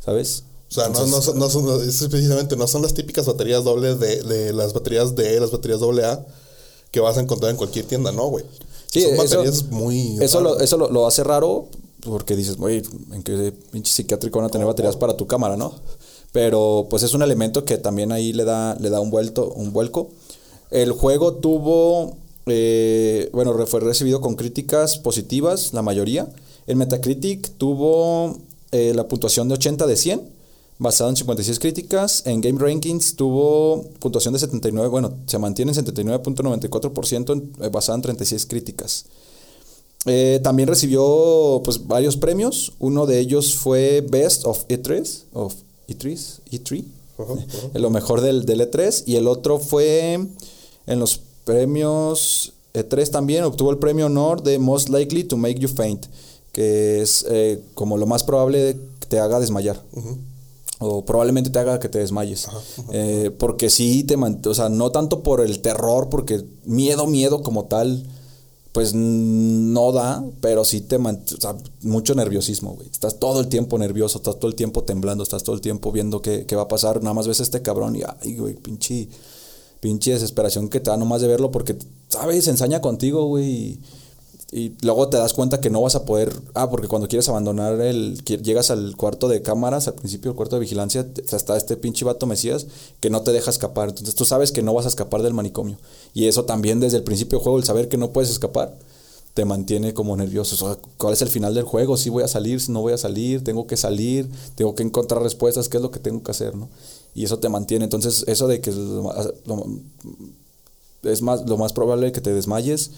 [0.05, 0.45] ¿Sabes?
[0.71, 3.95] O sea, no, no, son, no son, es precisamente, no son las típicas baterías doble
[3.97, 6.25] de, de las baterías D, las baterías doble A
[6.91, 8.45] que vas a encontrar en cualquier tienda, no, güey.
[8.91, 10.17] Sí, son eso- baterías muy...
[10.21, 11.69] Eso, lo, eso lo, lo hace raro
[12.03, 12.83] porque dices, güey,
[13.13, 15.75] ¿en qué pinche psiquiátrico van a tener baterías para tu cámara, no?
[16.37, 19.73] Pero pues es un elemento que también ahí le da, le da un, vuelto, un
[19.73, 20.11] vuelco.
[20.71, 26.29] El juego tuvo, eh, bueno, fue recibido con críticas positivas, la mayoría.
[26.67, 28.37] El Metacritic tuvo
[28.71, 30.21] eh, la puntuación de 80 de 100,
[30.79, 32.23] basado en 56 críticas.
[32.27, 37.97] En Game Rankings tuvo puntuación de 79, bueno, se mantiene en 79.94%, en- eh, basada
[37.97, 39.07] en 36 críticas.
[40.05, 42.75] Eh, también recibió pues varios premios.
[42.79, 45.55] Uno de ellos fue Best of E3, of
[45.89, 46.85] E3, E3,
[47.19, 47.69] Ajá, ajá.
[47.75, 49.05] en lo mejor del, del E3.
[49.07, 50.15] Y el otro fue
[50.87, 55.69] en los premios E3 también obtuvo el premio honor de Most Likely to Make You
[55.69, 56.05] Faint,
[56.53, 59.83] que es eh, como lo más probable de que te haga desmayar.
[60.79, 62.49] O probablemente te haga que te desmayes.
[62.93, 67.65] Eh, porque sí te o sea, no tanto por el terror, porque miedo, miedo como
[67.65, 68.05] tal,
[68.77, 72.87] pues no da, pero sí te mant- o sea, mucho nerviosismo, güey.
[72.91, 76.21] Estás todo el tiempo nervioso, estás todo el tiempo temblando, estás todo el tiempo viendo
[76.21, 77.03] qué, qué va a pasar.
[77.03, 79.09] Nada más ves a este cabrón y, ay, güey, pinche,
[79.81, 81.75] pinche desesperación que te da nomás de verlo porque,
[82.09, 82.45] ¿sabes?
[82.45, 83.79] Se ensaña contigo, güey.
[84.53, 86.33] Y luego te das cuenta que no vas a poder.
[86.55, 88.23] Ah, porque cuando quieres abandonar el.
[88.25, 92.27] Llegas al cuarto de cámaras, al principio del cuarto de vigilancia, está este pinche vato
[92.27, 92.67] Mesías
[93.01, 93.89] que no te deja escapar.
[93.89, 95.77] Entonces tú sabes que no vas a escapar del manicomio.
[96.15, 98.79] Y eso también desde el principio del juego, el saber que no puedes escapar,
[99.35, 100.55] te mantiene como nervioso.
[100.65, 101.97] O sea, ¿Cuál es el final del juego?
[101.97, 105.23] Si voy a salir, si no voy a salir, tengo que salir, tengo que encontrar
[105.23, 106.69] respuestas, qué es lo que tengo que hacer, ¿no?
[107.17, 107.85] Y eso te mantiene.
[107.85, 109.13] Entonces, eso de que lo-
[109.45, 109.67] lo-
[111.03, 112.91] es más, lo más probable que te desmayes.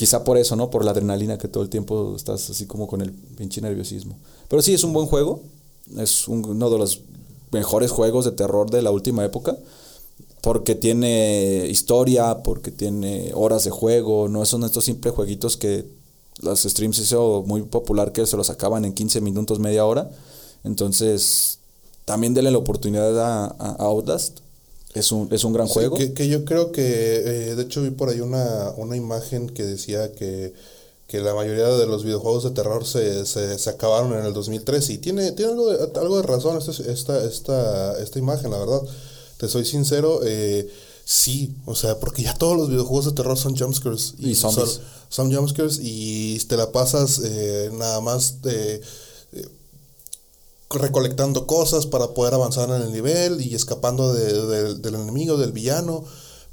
[0.00, 0.70] Quizá por eso, ¿no?
[0.70, 4.16] Por la adrenalina que todo el tiempo estás así como con el pinche nerviosismo.
[4.48, 5.42] Pero sí, es un buen juego.
[5.98, 7.02] Es un- uno de los
[7.50, 9.58] mejores juegos de terror de la última época.
[10.40, 14.26] Porque tiene historia, porque tiene horas de juego.
[14.30, 15.84] No son estos simples jueguitos que
[16.40, 20.10] los streams hizo muy popular que se los sacaban en 15 minutos, media hora.
[20.64, 21.58] Entonces,
[22.06, 24.38] también denle la oportunidad a, a Outlast.
[24.94, 25.96] Es un, es un gran Sí, juego.
[25.96, 29.62] que, que yo creo que, eh, de hecho vi por ahí una, una imagen que
[29.64, 30.52] decía que,
[31.06, 34.92] que la mayoría de los videojuegos de terror se, se, se acabaron en el 2013
[34.94, 38.80] y tiene, tiene algo, de, algo de razón esta, esta, esta, esta imagen, la verdad.
[39.36, 40.68] Te soy sincero, eh,
[41.04, 44.14] sí, o sea, porque ya todos los videojuegos de terror son jumpscares.
[44.18, 44.80] Y zombies.
[45.08, 48.34] Son, son jumpscares y te la pasas eh, nada más...
[48.44, 48.80] eh,
[50.70, 55.52] recolectando cosas para poder avanzar en el nivel y escapando de- de- del enemigo, del
[55.52, 56.04] villano,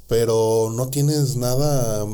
[0.08, 2.04] pero no tienes nada,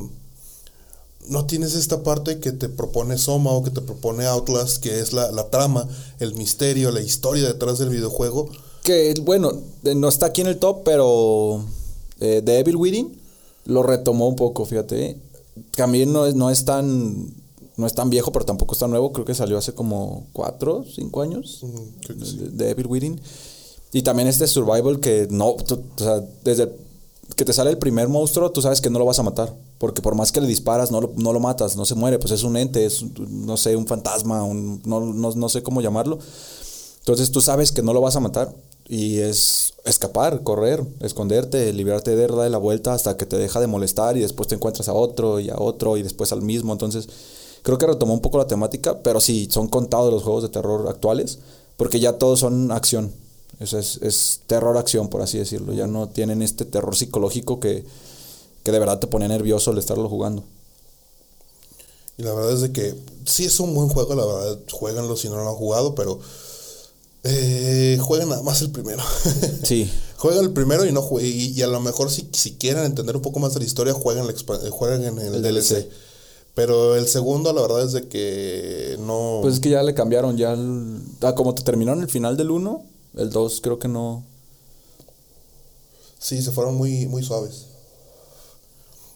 [1.29, 5.13] no tienes esta parte que te propone Soma o que te propone Outlast, que es
[5.13, 5.89] la, trama,
[6.21, 8.51] el misterio, la historia detrás del videojuego.
[8.83, 9.53] Que bueno,
[9.85, 11.65] eh, no está aquí en el top, pero
[12.21, 13.19] eh, The Evil Within
[13.65, 15.07] lo retomó un poco, fíjate.
[15.07, 15.17] eh.
[15.75, 17.33] También no es, no es tan
[17.77, 19.13] no es tan viejo, pero tampoco está nuevo.
[19.13, 21.61] Creo que salió hace como 4, 5 años.
[22.05, 22.37] creo que sí.
[22.39, 23.21] de, de Evil Within.
[23.93, 26.69] Y también este Survival que no, tú- o sea, desde
[27.37, 29.55] que te sale el primer monstruo, tú sabes que no lo vas a matar.
[29.79, 32.19] Porque por más que le disparas, no lo, no lo matas, no se muere.
[32.19, 35.81] Pues es un ente, es, no sé, un fantasma, un, no, no, no sé cómo
[35.81, 36.19] llamarlo.
[37.01, 38.55] Entonces tú sabes que no lo vas a matar.
[38.87, 43.59] Y es escapar, correr, esconderte, liberarte de él, darle la vuelta hasta que te deja
[43.61, 46.73] de molestar y después te encuentras a otro y a otro y después al mismo.
[46.73, 47.09] Entonces
[47.65, 50.87] creo que retomó un poco la temática, pero sí, son contados los juegos de terror
[50.89, 51.41] actuales
[51.77, 53.13] porque ya todos son acción.
[53.59, 55.73] Es, es terror-acción, por así decirlo.
[55.73, 57.85] Ya no tienen este terror psicológico que,
[58.63, 60.45] que de verdad te pone nervioso al estarlo jugando.
[62.19, 65.29] Y la verdad es de que sí es un buen juego, la verdad, jueganlo si
[65.29, 66.21] no lo han jugado, pero
[67.25, 69.03] eh, jueguen nada más el primero.
[69.65, 69.91] Sí.
[70.19, 73.23] Jueguen el primero y no y, y a lo mejor si, si quieren entender un
[73.23, 75.75] poco más de la historia, jueguen, la jueguen en el, El DLC.
[75.75, 75.89] DLC.
[76.55, 79.41] Pero el segundo, la verdad es de que no...
[79.43, 80.53] Pues es que ya le cambiaron, ya...
[80.53, 82.85] el- ah, como te terminaron el final del 1,
[83.17, 84.25] el 2 creo que no...
[86.19, 87.67] Sí, se fueron muy, muy suaves.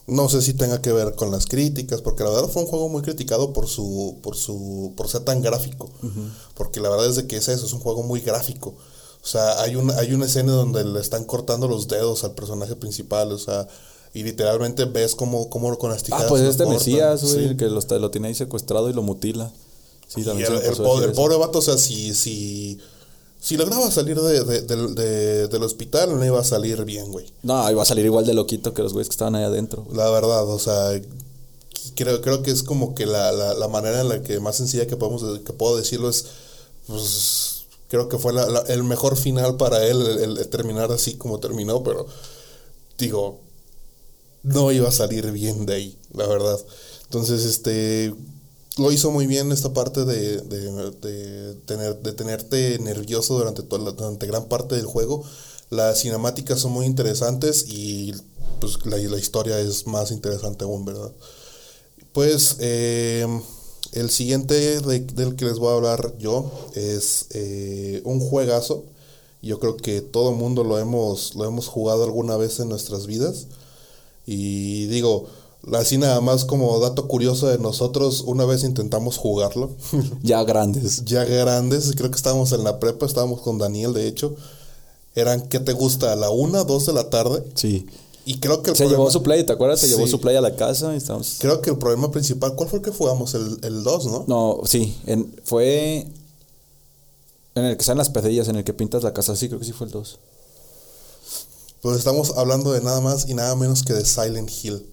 [0.07, 2.88] No sé si tenga que ver con las críticas, porque la verdad fue un juego
[2.88, 5.90] muy criticado por su, por su, por ser tan gráfico.
[6.55, 8.70] Porque la verdad es de que es eso, es un juego muy gráfico.
[9.22, 12.74] O sea, hay una, hay una escena donde le están cortando los dedos al personaje
[12.77, 13.68] principal, o sea,
[14.14, 16.78] y literalmente ves cómo, cómo con las tijeras Ah, pues este cortan.
[16.78, 17.44] Mesías, güey, Sí.
[17.44, 19.50] el que lo, lo tiene ahí secuestrado y lo mutila.
[20.08, 22.78] Sí, Y el, pobre, el pobre vato, o sea, si, si,
[23.38, 27.26] si lograba salir de, de- del- de- del hospital, no iba a salir bien, güey.
[27.42, 29.82] No, iba a salir igual de loquito que los güeyes que estaban ahí adentro.
[29.84, 29.96] güey.
[29.98, 30.98] La verdad, o sea,
[31.94, 34.86] creo, creo que es como que la, la, la manera en la que más sencilla
[34.86, 36.24] que podemos que puedo decirlo es,
[36.86, 41.38] pues, creo que fue la- el mejor final para él, el, el terminar así como
[41.38, 42.06] terminó, pero
[42.96, 43.40] digo,
[44.42, 46.59] no iba a salir bien de ahí, la verdad.
[47.05, 48.14] Entonces, este,
[48.79, 53.92] lo hizo muy bien esta parte de, de, de tener, de tenerte nervioso durante, toda
[53.92, 55.24] durante gran parte del juego.
[55.70, 58.14] Las cinemáticas son muy interesantes y
[58.61, 61.12] pues la, la historia es más interesante aún, ¿verdad?
[62.12, 63.27] Pues eh,
[63.92, 68.85] el siguiente de- del que les voy a hablar yo es eh, un juegazo.
[69.42, 73.46] Yo creo que todo mundo lo hemos, lo hemos jugado alguna vez en nuestras vidas.
[74.30, 75.24] Y digo,
[75.72, 79.70] así nada más como dato curioso de nosotros, una vez intentamos jugarlo.
[80.22, 81.02] Ya grandes.
[81.06, 84.34] ya grandes, creo que estábamos en la prepa, estábamos con Daniel, de hecho.
[85.14, 86.12] Eran, ¿qué te gusta?
[86.12, 87.42] ¿A la una, dos de la tarde?
[87.54, 87.86] Sí.
[88.26, 89.80] Y creo que el Se problema- llevó su play, ¿te acuerdas?
[89.80, 91.36] Se llevó su play a la casa y estamos...
[91.40, 93.32] Creo que el problema principal, ¿cuál fue el que jugamos?
[93.34, 94.24] El, el 2, ¿no?
[94.28, 96.06] No, sí, en- fue
[97.54, 99.64] en el que salen las pedillas, en el que pintas la casa, sí, creo que
[99.64, 100.18] sí fue el 2.
[101.82, 104.86] Pues estamos hablando de nada más y nada menos que de Silent Hill.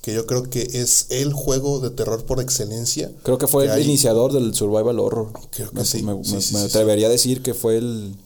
[0.00, 3.10] Que yo creo que es el juego de terror por excelencia.
[3.22, 3.84] Creo que fue que el hay.
[3.84, 5.32] iniciador del survival horror.
[5.50, 6.02] Creo que me, sí.
[6.02, 8.16] Me, Sí, me- sí, me sí, atrevería a decir que fue el...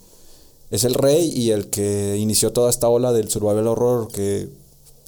[0.70, 4.48] Es el rey y el que inició toda esta ola del survival horror que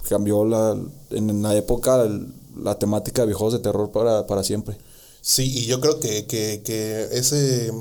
[0.09, 0.77] cambió la,
[1.11, 2.33] en la época el-
[2.63, 4.77] la temática de videojuegos de terror para, para siempre.
[5.21, 7.73] Sí, y yo creo que, que, que ese,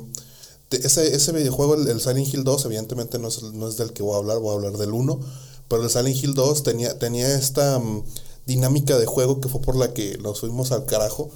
[0.71, 4.04] ese, ese videojuego, el, el Silent Hill 2, evidentemente no es, no es del que
[4.04, 5.19] voy a hablar, voy a hablar del 1,
[5.67, 8.04] pero el Silent Hill 2 tenía, tenía esta mm,
[8.45, 11.30] dinámica de juego que fue por la que nos fuimos al carajo,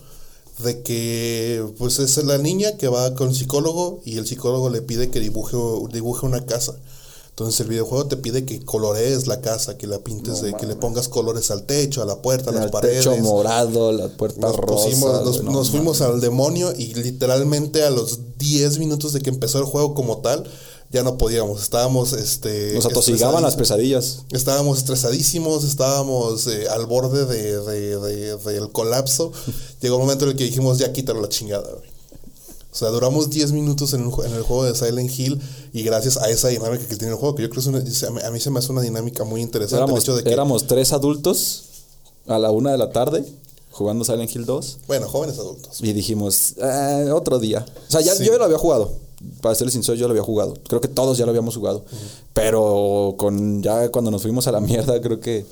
[0.64, 4.82] de que pues es la niña que va con el psicólogo y el psicólogo le
[4.82, 5.56] pide que dibuje,
[5.92, 6.76] dibuje una casa.
[7.40, 10.76] Entonces el videojuego te pide que colorees la casa, que la pintes, de, que le
[10.76, 12.98] pongas colores al techo, a la puerta, a las paredes.
[13.06, 14.56] techo morado, la puerta Nos,
[15.24, 19.30] nos, güey, no nos fuimos al demonio y literalmente a los 10 minutos de que
[19.30, 20.44] empezó el juego como tal,
[20.92, 21.62] ya no podíamos.
[21.62, 22.74] Estábamos, este...
[22.74, 24.24] Nos atosigaban las pesadillas.
[24.32, 29.32] Estábamos estresadísimos, estábamos eh, al borde de, de- de- del colapso.
[29.82, 31.90] Llegó un momento en el que dijimos, ya quítalo la chingada, güey.
[32.72, 35.42] O sea, duramos 10 minutos en el, jue- en el juego de Silent Hill
[35.74, 38.22] y gracias a esa dinámica que tiene el juego, que yo creo que es una-
[38.28, 39.78] a mí se me hace una dinámica muy interesante.
[39.78, 41.64] el Éramos, hecho de que, éramos tres adultos
[42.28, 43.26] a la una de la tarde
[43.72, 45.80] jugando Silent Hill 2 bueno, jóvenes adultos.
[45.82, 47.66] y dijimos, "Eh, otro día.
[47.88, 48.24] O sea, ya, Sí.
[48.26, 48.92] yo ya lo había jugado.
[49.42, 50.54] Para serles sincero, yo lo había jugado.
[50.68, 51.84] Creo que todos ya lo habíamos jugado.
[52.34, 55.46] Pero con ya cuando nos fuimos a la mierda, creo que...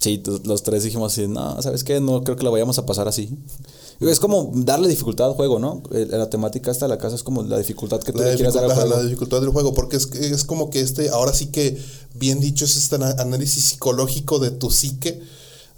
[0.00, 2.00] Sí, los tres dijimos así, no, ¿sabes qué?
[2.00, 3.30] No creo que lo vayamos a pasar así.
[4.00, 5.82] Es como darle dificultad al juego, ¿no?
[5.90, 8.36] El- La temática esta de la casa es como la dificultad que tú la le
[8.36, 8.96] quieras dar al juego.
[8.96, 11.78] la dificultad del juego, porque es, que- es como que este, ahora sí que,
[12.14, 15.18] bien dicho, es este análisis psicológico de tu psique,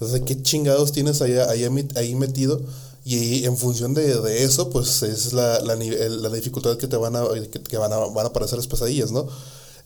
[0.00, 2.60] sea, qué chingados tienes ahí, ahí, ahí metido,
[3.04, 7.14] y en función de, de eso, pues es la, la, la dificultad que te van
[7.14, 9.28] a, que, que van a, van a aparecer las pesadillas, ¿no?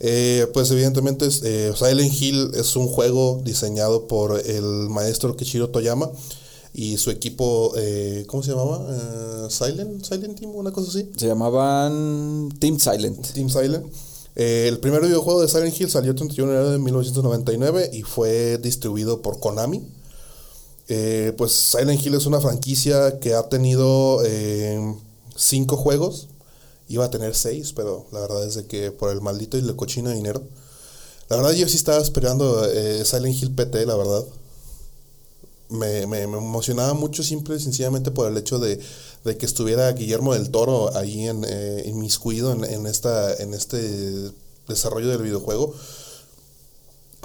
[0.04, 6.10] Eh, pues evidentemente eh, Silent Hill es un juego diseñado por el maestro Kichiro Toyama
[6.74, 8.86] y su equipo, eh, ¿cómo se llamaba?
[8.88, 11.10] Eh, Silent, Silent Team, una cosa así.
[11.16, 13.32] Se llamaban Team Silent.
[13.32, 13.86] Team Silent.
[14.34, 18.02] Eh, el primer videojuego de Silent Hill salió el 31 de enero de 1999 y
[18.02, 19.82] fue distribuido por Konami.
[21.36, 24.20] Pues Silent Hill es una franquicia que ha tenido
[25.36, 26.28] cinco juegos.
[26.88, 30.10] Iba a tener seis, pero la verdad es que por el maldito y el cochino
[30.10, 30.42] dinero.
[31.28, 34.24] La verdad yo sí estaba esperando eh, Silent Hill PT, la verdad.
[35.68, 38.78] Me, me- emocionaba mucho simple y sencillamente por el hecho de,
[39.24, 44.30] de que estuviera Guillermo del Toro ahí en, eh, inmiscuido en, esta, en este
[44.68, 45.74] desarrollo del videojuego.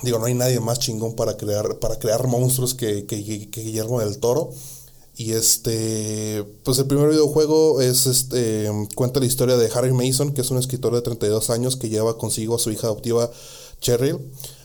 [0.03, 4.17] Digo, no hay nadie más chingón para crear, para crear monstruos que- que Guillermo del
[4.19, 4.51] Toro.
[5.19, 10.41] Y este, pues el primer videojuego es este, cuenta la historia de Harry Mason, que
[10.41, 13.31] es un escritor de 32 años que lleva consigo a su hija adoptiva
[13.81, 14.19] Cheryl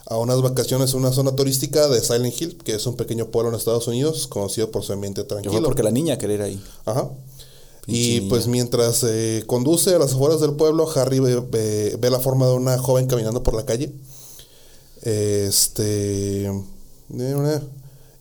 [0.07, 3.49] a unas vacaciones en una zona turística de Silent Hill, que es un pequeño pueblo
[3.51, 5.55] en Estados Unidos, conocido por su ambiente tranquilo.
[5.65, 6.65] porque la niña quería ir ahí.
[6.85, 7.09] Ajá.
[7.87, 12.21] Y pues mientras eh, conduce a las afueras del pueblo, Harry ve, ve- ve la
[12.21, 13.91] forma de una joven caminando por la calle.
[15.03, 16.53] Este.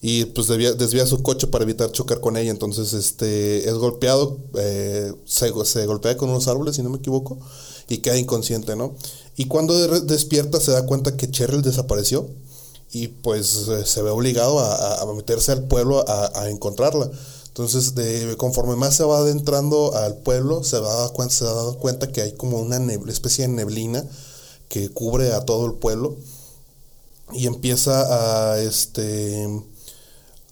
[0.04, 2.50] Y pues desvía, su coche para evitar chocar con ella.
[2.50, 3.70] Entonces, este.
[3.70, 4.38] Es golpeado.
[4.58, 5.50] eh, se,
[5.86, 7.38] golpea con unos árboles, si no me equivoco.
[7.88, 8.96] Y queda inconsciente, ¿no?
[9.38, 12.28] Y cuando de- despierta, se da cuenta que Cheryl desapareció.
[12.92, 17.10] Y pues eh, se ve obligado a, meterse al pueblo a, encontrarla.
[17.48, 21.46] Entonces, de, conforme más se va adentrando al pueblo, se va, a dar cuen- se
[21.46, 22.78] dar cuenta que hay como una
[23.12, 24.04] especie de neblina
[24.68, 26.16] que cubre a todo el pueblo.
[27.34, 29.48] Y empieza a este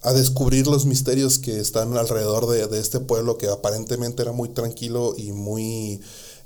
[0.02, 4.48] a descubrir los misterios que están alrededor de, de este pueblo que aparentemente era muy
[4.48, 6.00] tranquilo y muy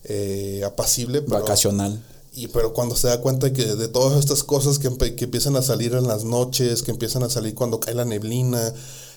[0.05, 1.23] eh, apacible.
[1.23, 2.03] pero- Vacacional.
[2.35, 5.63] y pero cuando se da cuenta que de todas estas cosas que, que empiezan a
[5.63, 8.73] salir en las noches, que empiezan a salir cuando cae la neblina,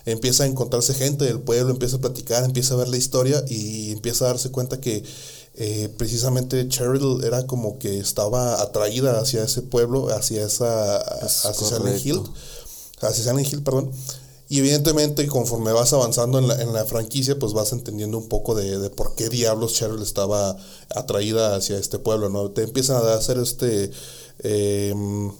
[0.06, 3.90] empieza a encontrarse gente del pueblo, empieza a platicar, empieza a ver la historia y
[3.90, 5.02] empieza a darse cuenta que
[5.56, 11.66] eh, precisamente Cheryl era como que estaba atraída hacia ese pueblo, hacia esa Es hacia
[11.78, 12.22] Silent Hill,
[13.00, 13.90] hacia Silent Hill, perdón.
[14.50, 18.54] Y evidentemente conforme vas avanzando en la, en la franquicia, pues vas entendiendo un poco
[18.54, 20.56] de, de por qué diablos Cheryl estaba
[20.94, 22.50] atraída hacia este pueblo, ¿no?
[22.50, 23.90] Te empiezan a hacer este...
[24.42, 25.30] em,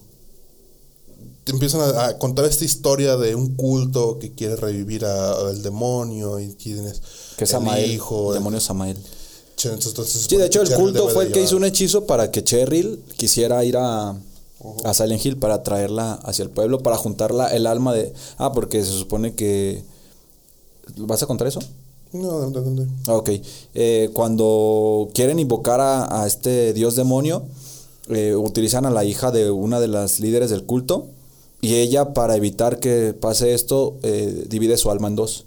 [1.45, 6.39] te empiezan a, a contar esta historia de un culto que quiere revivir al demonio
[6.39, 7.01] y quién es
[7.39, 7.91] Que es el Samael.
[7.91, 8.99] hijo, el demonio Samael.
[9.65, 13.03] Entonces, Sí, de hecho el culto fue el que hizo un hechizo para que Cheryl
[13.17, 14.15] quisiera ir a,
[14.85, 18.13] a Silent Hill para traerla hacia el pueblo, para juntarla el alma de...
[18.39, 19.83] Ah, porque se supone que...
[20.97, 21.61] ¿Vas a contar eso?
[22.13, 22.87] No, no, no, no.
[23.07, 23.31] Ah, Ok.
[23.75, 27.43] Eh, cuando quieren invocar a, a este dios demonio,
[28.09, 31.07] eh, utilizan a la hija de una de las líderes del culto.
[31.61, 35.47] Y ella, para evitar que pase esto, eh, divide su alma en dos.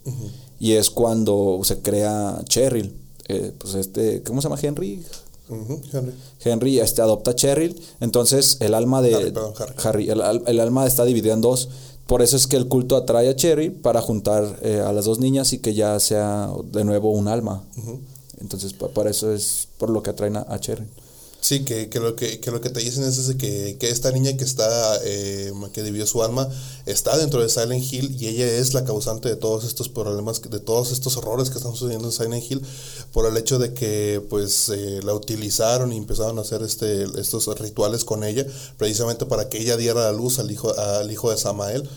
[0.59, 2.93] Y es cuando se crea Cheryl.
[3.27, 5.03] Eh, pues este, ¿cómo se llama Henry?
[5.93, 6.13] Henry.
[6.43, 7.79] Henry este, adopta a Cheryl.
[7.99, 10.09] Entonces el alma de Harry, perdón, Harry.
[10.09, 11.69] el, al- el alma está dividida en dos.
[12.07, 15.19] Por eso es que el culto atrae a Cheryl para juntar eh, a las dos
[15.19, 17.63] niñas y que ya sea de nuevo un alma.
[18.39, 20.87] Entonces, pa- para eso es por lo que atraen a, a Cheryl.
[21.41, 24.11] Sí, que, que lo que, que lo que te dicen es ese que, que esta
[24.11, 26.47] niña que está, eh, que dividió su alma,
[26.85, 30.59] está dentro de Silent Hill y ella es la causante de todos estos problemas, de
[30.59, 32.61] todos estos horrores que están sucediendo en Silent Hill,
[33.11, 37.47] por el hecho de que pues eh, la utilizaron y empezaron a hacer este, estos
[37.59, 38.45] rituales con ella,
[38.77, 41.89] precisamente para que ella diera la luz al hijo, al hijo de Samael.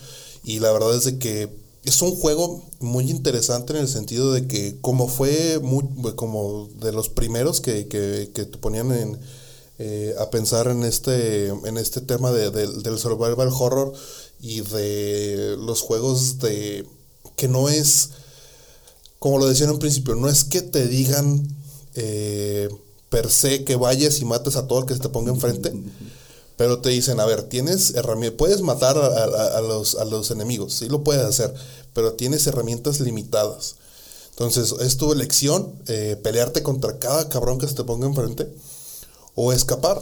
[0.43, 4.47] Y la verdad es de que es un juego muy interesante en el sentido de
[4.47, 5.83] que como fue muy,
[6.15, 9.19] como de los primeros que, que, que te ponían en,
[9.79, 13.93] eh, a pensar en este, en este tema de, de- del survival horror
[14.41, 16.85] y de los juegos de
[17.35, 18.09] que no es,
[19.19, 21.47] como lo decía en un principio, no es que te digan
[21.95, 22.69] eh,
[23.09, 25.71] per se que vayas y mates a todo el que se te ponga enfrente,
[26.57, 30.31] pero te dicen, a ver, tienes herramientas, puedes matar a, a- a los, a los
[30.31, 31.53] enemigos, sí lo puedes hacer,
[31.93, 33.75] pero tienes herramientas limitadas.
[34.31, 38.53] Entonces, es tu elección eh, pelearte contra cada cabrón que se te ponga enfrente
[39.35, 40.01] o escapar.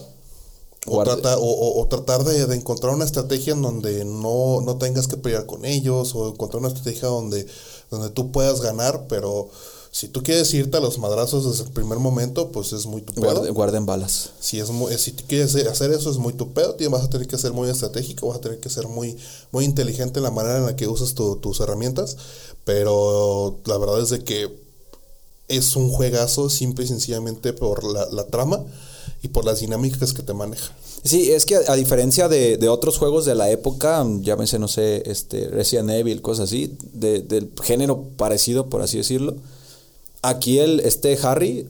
[0.86, 4.60] O, Guarde- trata- o, o- o tratar de, de encontrar una estrategia en donde no,
[4.62, 7.46] no tengas que pelear con ellos o encontrar una estrategia donde,
[7.90, 9.50] donde tú puedas ganar, pero
[9.96, 13.14] si tú quieres irte a los madrazos desde el primer momento, pues es muy tu
[13.14, 13.26] pedo.
[13.32, 14.32] Guarden, guarden balas.
[14.40, 16.76] Si, es muy, si tú quieres hacer eso, es muy tu pedo.
[16.90, 19.16] Vas a tener que ser muy estratégico, vas a tener que ser muy,
[19.52, 22.18] muy inteligente en la manera en la que usas tu- tus herramientas.
[22.66, 24.50] Pero la verdad es de que
[25.48, 28.64] es un juegazo simple y sencillamente por la, la trama
[29.22, 30.74] y por las dinámicas que te maneja.
[31.04, 34.68] Sí, es que a, a diferencia de, de otros juegos de la época, llámese, no
[34.68, 39.36] sé, este, Resident Evil, cosas así, de- del género parecido, por así decirlo,
[40.24, 41.68] aquí el, este Harry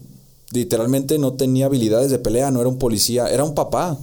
[0.51, 3.97] literalmente no tenía habilidades de pelea, no era un policía, era un papá,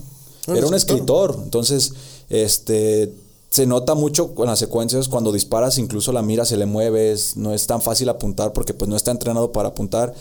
[0.46, 1.30] Era era un escritor.
[1.30, 1.44] escritor.
[1.44, 1.92] Entonces,
[2.28, 3.12] este,
[3.50, 7.36] se nota mucho con las secuencias cuando disparas, incluso la mira se le mueve, es-
[7.36, 10.14] no es tan fácil apuntar porque pues no está entrenado para apuntar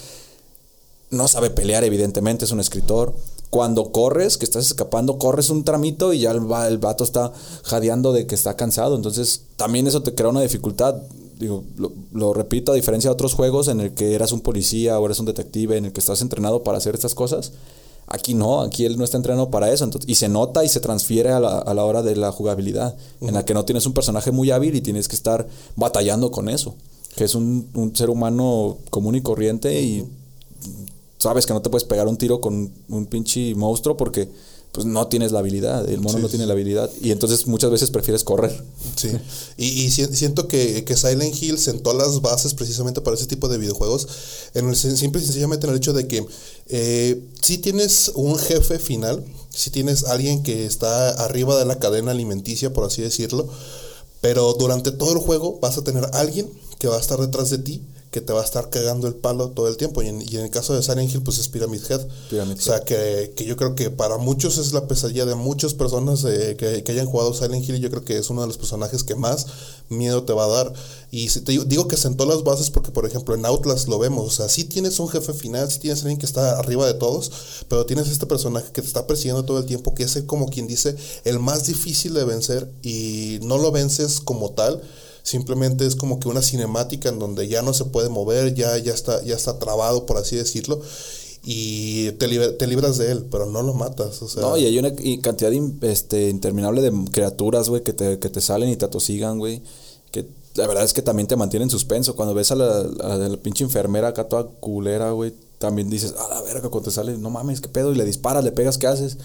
[1.12, 3.14] no sabe pelear, evidentemente, es un escritor.
[3.50, 7.32] Cuando corres, que estás escapando, corres un tramito y ya el, el vato está
[7.64, 8.96] jadeando de que está cansado.
[8.96, 11.02] Entonces, también eso te crea una dificultad.
[11.40, 15.00] Digo, lo, lo repito, a diferencia de otros juegos en el que eras un policía
[15.00, 17.54] o eres un detective, en el que estás entrenado para hacer estas cosas.
[18.08, 19.86] Aquí no, aquí él no está entrenado para eso.
[19.86, 22.98] Entonces, y se nota y se transfiere a la, a la hora de la jugabilidad,
[23.22, 26.50] en la que no tienes un personaje muy hábil y tienes que estar batallando con
[26.50, 26.76] eso.
[27.16, 30.06] Que es un, un ser humano común y corriente y
[31.20, 34.30] sabes que no te puedes pegar un tiro con un pinche monstruo porque
[34.72, 37.72] pues no tienes la habilidad, el mono Sí, no tiene la habilidad y entonces muchas
[37.72, 38.64] veces prefieres correr.
[38.96, 39.10] Sí,
[39.58, 43.48] y, y si- siento que, que Silent Hill sentó las bases precisamente para ese tipo
[43.50, 44.08] de videojuegos,
[44.54, 46.26] en el, simple y sencillamente en el hecho de que
[46.68, 52.12] eh, si tienes un jefe final, si tienes alguien que está arriba de la cadena
[52.12, 53.50] alimenticia, por así decirlo,
[54.22, 56.48] pero durante todo el juego vas a tener alguien
[56.78, 57.82] que va a estar detrás de ti,
[58.12, 60.02] que te va a estar cagando el palo todo el tiempo.
[60.02, 62.08] Y en, y en el caso de Silent Hill, pues es Pyramid Head.
[62.30, 65.74] Pyramid o sea, que, que yo creo que para muchos es la pesadilla de muchas
[65.76, 67.76] personas eh, que, que hayan jugado Silent Hill.
[67.76, 69.46] y Yo creo que es uno de los personajes que más
[69.90, 70.74] miedo te va a dar.
[71.12, 74.00] Y si te digo- digo que sentó las bases porque, por ejemplo, en Outlast lo
[74.00, 74.26] vemos.
[74.28, 77.32] O sea, sí tienes un jefe final, sí tienes alguien que está arriba de todos,
[77.68, 80.48] pero tienes este personaje que te está persiguiendo todo el tiempo, que es el, como
[80.50, 80.96] quien dice,
[81.26, 84.82] el más difícil de vencer y no lo vences como tal.
[85.24, 88.94] Simplemente es como que una cinemática en donde ya no se puede mover, ya, ya,
[88.94, 90.82] está, ya está trabado, por así decirlo,
[91.44, 94.22] y te, te libras de él, pero no lo matas.
[94.22, 94.92] O sea, No, y hay una
[95.22, 99.38] cantidad in- este, interminable de criaturas, güey, que te, que te salen y te atosigan,
[99.40, 99.62] güey.
[100.12, 102.16] Que la verdad es que también te mantiene en suspenso.
[102.16, 106.28] Cuando ves a la, a la pinche enfermera acá toda culera, güey, también dices, a
[106.34, 108.88] la verga, cuando te sale, no mames, qué pedo, y le disparas, le pegas, ¿qué
[108.88, 109.18] haces?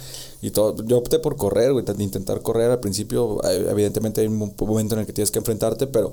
[0.42, 0.74] Y todo.
[0.84, 3.40] Yo opté por correr, güey, intentar correr al principio.
[3.44, 6.12] eh, Evidentemente hay un mo- momento en el que tienes que enfrentarte, pero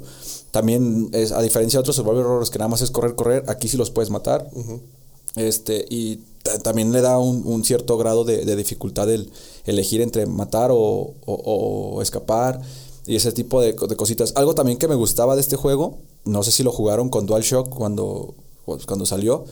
[0.52, 3.68] también es, a diferencia de otros survival horrors que nada más es correr, correr, aquí
[3.68, 4.48] sí los puedes matar.
[5.36, 9.32] Este, y ta- también le da un, un cierto grado de, de dificultad el
[9.66, 10.78] elegir entre matar o,
[11.26, 12.62] o- o escapar
[13.08, 14.34] y ese tipo de cositas.
[14.36, 17.70] Algo también que me gustaba de este juego, no sé si lo jugaron con DualShock
[17.70, 19.46] cuando, pues, cuando salió.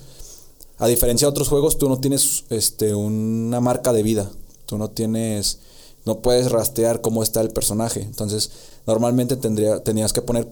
[0.79, 4.31] A diferencia de otros juegos, tú no tienes este, una marca de vida.
[4.65, 5.59] Tú no tienes.
[6.05, 8.01] no puedes rastrear cómo está el personaje.
[8.01, 8.49] Entonces,
[8.87, 10.47] normalmente tendría, tenías que poner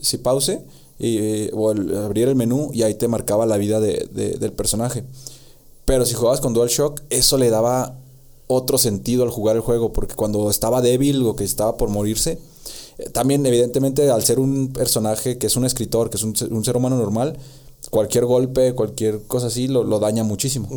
[0.00, 0.60] si pause
[1.00, 4.06] y, o abrir el menú y ahí te marcaba la vida de,
[4.38, 5.04] del personaje.
[5.84, 7.98] Pero si jugabas con DualShock, eso le daba
[8.46, 12.38] otro sentido al jugar el juego, porque cuando estaba débil o que estaba por morirse,
[12.98, 16.76] eh, también evidentemente al ser un personaje que es un escritor, que es un ser
[16.76, 17.38] humano normal,
[17.94, 20.68] cualquier golpe, cualquier cosa así lo, lo daña muchísimo.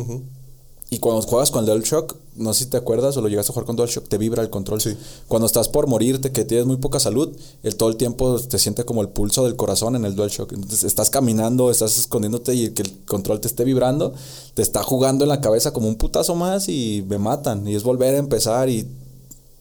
[0.88, 3.54] Y cuando juegas con el DualShock, no sé si te acuerdas o lo llegaste a
[3.54, 4.80] jugar con DualShock, te vibra el control.
[4.80, 4.96] Sí.
[5.26, 8.84] Cuando estás por morirte, que tienes muy poca salud, el, todo el tiempo te siente
[8.84, 10.52] como el pulso del corazón en el DualShock.
[10.52, 14.14] Entonces estás caminando, estás escondiéndote y que el control te esté vibrando,
[14.54, 17.66] te está jugando en la cabeza como un putazo más y me matan.
[17.66, 18.86] Y es volver a empezar y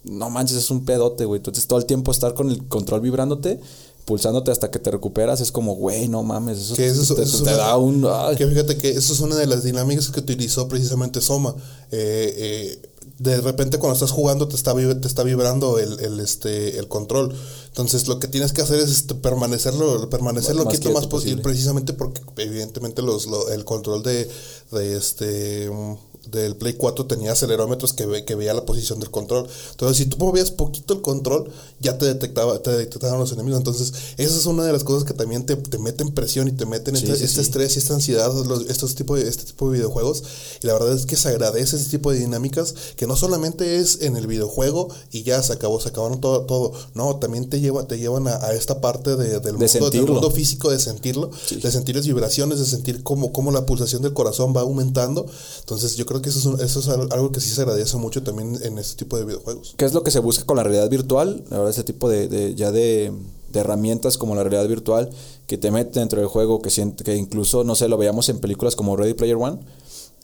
[0.03, 1.39] no manches, es un pedote, güey.
[1.39, 3.59] Entonces todo el tiempo estar con el control vibrándote
[4.07, 7.37] pulsándote hasta que te recuperas, es como, güey, no mames, eso, Que eso, te, eso
[7.39, 8.07] es te da un...
[8.09, 8.37] ay.
[8.37, 11.53] Que fíjate que eso es una de las dinámicas que utilizó precisamente Soma.
[11.91, 12.33] Eh,
[12.81, 12.89] eh,
[13.19, 17.35] de repente cuando estás jugando te está, te está vibrando el, el, este, el control.
[17.67, 21.07] Entonces lo que tienes que hacer es este, permanecerlo, permanecer Lo más quito quieto más
[21.07, 21.41] posible.
[21.41, 21.43] posible.
[21.43, 24.29] Precisamente porque evidentemente los, lo- el control de,
[24.71, 25.95] de este mm,
[26.31, 29.47] del Play 4 tenía acelerómetros que, ve- que veía la posición del control.
[29.71, 31.49] Entonces, si tú movías poquito el control,
[31.79, 33.59] ya te detectaba, te detectaban los enemigos.
[33.59, 36.65] Entonces, esa es una de las cosas que también te, te meten presión y te
[36.65, 37.41] meten Sí, este, sí, este sí.
[37.41, 40.23] estrés y esta ansiedad, los- estos tipo de, este tipo de videojuegos.
[40.61, 44.01] Y la verdad es que se agradece este tipo de dinámicas que no solamente es
[44.01, 46.73] en el videojuego y ya se acabó, se acabaron todo, todo.
[46.93, 50.31] No, también te lleva, te llevan a, a esta parte de- del, mundo, del mundo
[50.31, 51.29] físico de sentirlo,
[51.61, 55.25] de sentir las vibraciones, de sentir cómo, cómo la pulsación del corazón va aumentando.
[55.59, 58.77] Entonces yo creo que eso es, eso algo que sí se agradece mucho también en
[58.77, 59.73] este tipo de videojuegos.
[59.77, 61.43] ¿Qué es lo que se busca con la realidad virtual?
[61.49, 63.11] Verdad, ese tipo de, de- ya de,
[63.51, 65.09] de herramientas como la realidad virtual
[65.47, 68.39] que te meten dentro del juego, que, siente, que incluso, no sé, lo veíamos en
[68.39, 69.59] películas como Ready Player One,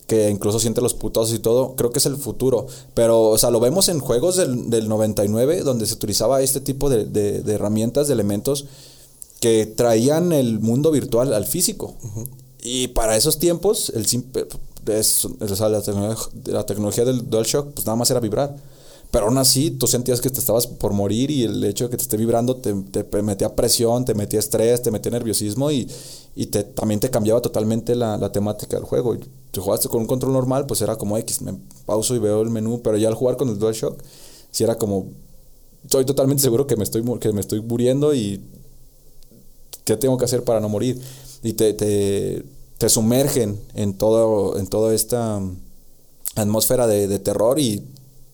[0.07, 2.67] que incluso siente los putazos y todo, creo que es el futuro.
[2.93, 6.89] Pero, o sea, lo vemos en juegos del, del 99, donde se utilizaba este tipo
[6.89, 8.65] de, de- de herramientas, de elementos
[9.39, 11.95] que traían el mundo virtual al físico.
[12.61, 14.45] Y para esos tiempos, el simple,
[14.87, 15.27] es-
[16.45, 18.55] la, tecnología, del DualShock, pues nada más era vibrar.
[19.11, 21.97] Pero aún así, tú sentías que te estabas por morir y el hecho de que
[21.97, 22.73] te esté vibrando te,
[23.21, 25.87] metía presión, te metía estrés, te metía nerviosismo y,
[26.35, 29.15] y te, también te cambiaba totalmente la, la temática del juego.
[29.53, 31.53] Si jugaste con un control normal, pues era como X, me
[31.85, 34.01] pauso y veo el menú, pero ya al jugar con el DualShock,
[34.49, 35.05] sí era como,
[35.83, 38.41] estoy totalmente seguro que me estoy, que me estoy muriendo y
[39.85, 40.99] qué tengo que hacer para no morir.
[41.43, 42.43] Y te,
[42.83, 45.57] te sumergen en todo, en toda esta mm,
[46.35, 47.81] atmósfera de, de terror y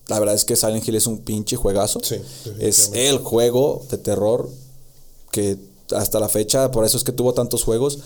[0.08, 2.00] la verdad es que Silent Hill es un pinche juegazo.
[2.02, 2.16] Sí,
[2.58, 4.50] es el juego de terror
[5.30, 5.56] que
[5.94, 8.00] hasta la fecha, por eso es que tuvo tantos juegos.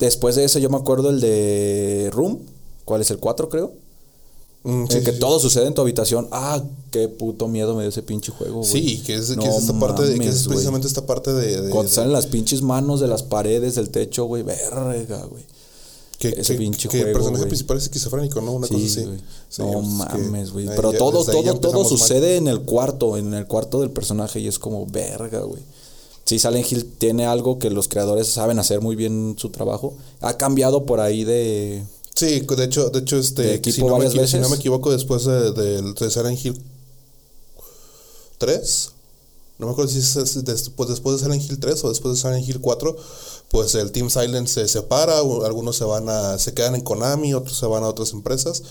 [0.00, 2.40] Después de eso yo me acuerdo el de Room,
[2.84, 3.72] ¿cuál es el 4 creo?
[4.64, 5.18] Mm, sí, que sí, sí.
[5.18, 6.28] todo sucede en tu habitación.
[6.30, 8.70] Ah, qué puto miedo me dio ese pinche juego, güey.
[8.70, 11.70] Sí, que es, que es esta parte de, que es precisamente esta parte de, de-
[11.70, 15.42] Cuando de- salen las pinches manos de las paredes, del techo, güey, verga, güey.
[16.18, 18.52] que, ese que- pinche que el personaje principal es esquizofrénico, ¿no?
[18.52, 19.04] Una cosa así.
[19.58, 20.66] no mames, güey.
[20.66, 21.86] Pero todo, todo, todo mal.
[21.88, 25.62] sucede en el cuarto, en el cuarto del personaje y es como verga, güey.
[26.24, 29.94] Sí, Silent Hill tiene algo que los creadores saben hacer muy bien su trabajo.
[30.20, 31.82] Ha cambiado por ahí de...
[32.14, 35.52] Sí, de hecho, de hecho este, De si, no me, si no equivoco, después de,
[35.52, 36.62] del de Silent Hill
[38.38, 38.90] 3,
[39.58, 42.20] no me acuerdo si es es después, después de Silent Hill 3 o después de
[42.20, 42.96] Silent Hill 4,
[43.50, 47.56] pues el Team Silent se separa, algunos se van a, se quedan en Konami, otros
[47.58, 48.62] se van a otras empresas.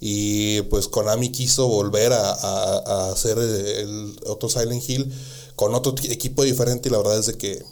[0.00, 5.10] Y pues Konami quiso volver a, a- a hacer el otro Silent Hill
[5.56, 7.64] con otro equipo diferente y la verdad es de que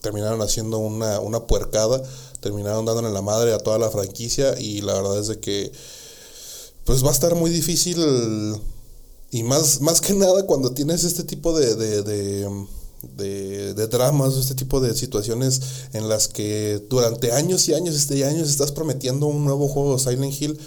[0.00, 2.02] terminaron haciendo una, una puercada,
[2.40, 5.72] terminaron dándole la madre a toda la franquicia y la verdad es de que
[6.84, 7.98] pues va a estar muy difícil
[9.30, 12.66] y más, más que nada cuando tienes este tipo de, de, de,
[13.16, 15.60] de- de dramas, este tipo de situaciones
[15.92, 20.40] en las que durante años y años este, años estás prometiendo un nuevo juego Silent
[20.40, 20.58] Hill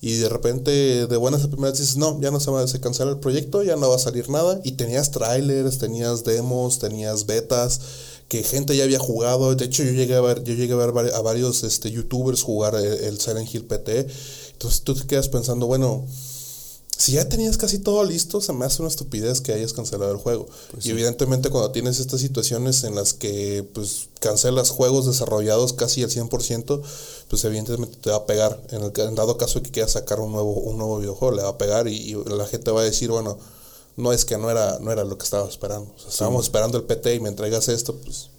[0.00, 3.10] y de repente de buenas a primeras dices, no, ya no se va se cancela
[3.10, 7.80] el proyecto, ya no va a salir nada y tenías trailers, tenías demos, tenías betas
[8.28, 11.14] que gente ya había jugado, de hecho yo llegué a ver yo llegué a ver
[11.14, 14.06] a varios este youtubers jugar el, el Silent Hill PT.
[14.52, 16.04] Entonces tú te quedas pensando, bueno,
[16.98, 20.18] si ya tenías casi todo listo, se me hace una estupidez que hayas cancelado el
[20.18, 20.48] juego.
[20.82, 26.10] y evidentemente cuando tienes estas situaciones en las que pues cancelas juegos desarrollados casi al
[26.10, 26.82] 100%,
[27.28, 28.60] pues evidentemente te va a pegar.
[28.70, 31.42] En el en dado caso de que quieras sacar un nuevo un nuevo videojuego, le
[31.42, 33.38] va a pegar y, y la gente va a decir, bueno,
[33.98, 35.92] no es que no era no era lo que estaba esperando.
[35.94, 38.30] O sea, estábamos esperando el PT y me entregas esto, pues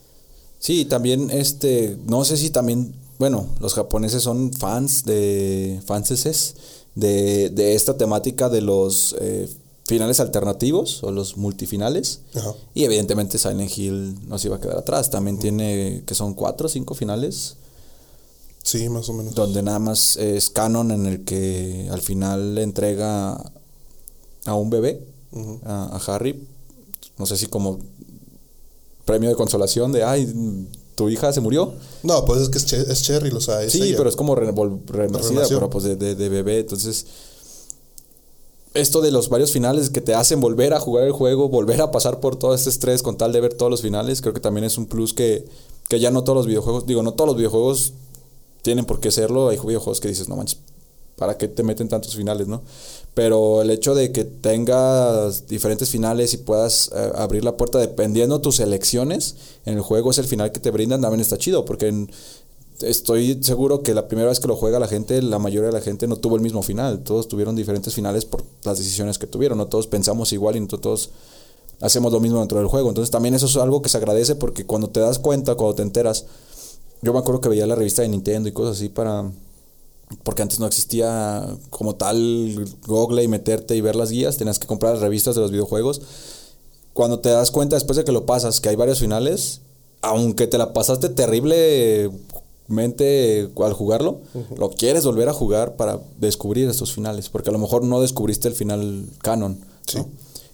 [0.59, 6.55] Sí, también este, no sé si también, bueno, los japoneses son fans de, fanses
[6.95, 9.47] de, de esta temática de los eh,
[9.85, 12.19] finales alternativos o los multifinales.
[12.35, 12.53] Ajá.
[12.73, 15.09] Y evidentemente Silent Hill no se iba a quedar atrás.
[15.09, 17.55] También tiene, que son cuatro o cinco finales,
[18.61, 19.33] Sí, más o menos.
[19.35, 23.41] donde nada más es canon en el que al final le entrega
[24.45, 25.07] a un bebé,
[25.65, 26.47] A, a Harry,
[27.17, 27.79] no sé si como
[29.05, 31.73] premio de consolación de, ay, tu hija se murió.
[32.03, 33.97] No, pues es que es, Che- es Cherry, o sea, es Sí, ella.
[33.97, 36.59] pero es como renacida, pero pues de, de- de bebé.
[36.59, 37.05] Entonces,
[38.73, 41.91] esto de los varios finales que te hacen volver a jugar el juego, volver a
[41.91, 44.63] pasar por todo este estrés con tal de ver todos los finales, creo que también
[44.63, 45.45] es un plus que,
[45.87, 47.93] que ya no todos los videojuegos, digo, no todos los videojuegos
[48.61, 49.49] tienen por qué serlo.
[49.49, 50.59] Hay videojuegos que dices, no manches,
[51.15, 52.61] ¿para qué te meten tantos finales, no?
[53.13, 58.39] Pero el hecho de que tengas diferentes finales y puedas eh, abrir la puerta dependiendo
[58.39, 59.35] tus elecciones
[59.65, 62.07] en el juego es el final que te brindan, también está chido, porque
[62.81, 65.81] estoy seguro que la primera vez que lo juega la gente, la mayoría de la
[65.81, 67.03] gente no tuvo el mismo final.
[67.03, 69.57] Todos tuvieron diferentes finales por las decisiones que tuvieron.
[69.57, 71.09] No todos pensamos igual y no todos
[71.81, 72.89] hacemos lo mismo dentro del juego.
[72.89, 75.81] Entonces también eso es algo que se agradece porque cuando te das cuenta, cuando te
[75.81, 76.25] enteras,
[77.01, 79.29] yo me acuerdo que veía la revista de Nintendo y cosas así para...
[80.23, 84.67] Porque antes no existía como tal Google y meterte y ver las guías, tenías que
[84.67, 86.01] comprar las revistas de los videojuegos.
[86.93, 89.61] Cuando te das cuenta después de que lo pasas que hay varios finales,
[90.01, 94.21] aunque te la pasaste terriblemente al jugarlo,
[94.57, 98.47] lo quieres volver a jugar para descubrir estos finales, porque a lo mejor no descubriste
[98.47, 99.59] el final canon.
[99.95, 100.07] ¿no?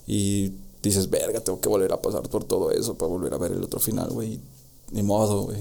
[0.07, 0.51] Y
[0.83, 3.63] dices, verga, tengo que volver a pasar por todo eso para volver a ver el
[3.63, 4.39] otro final, güey.
[4.95, 5.57] Ni modo, güey.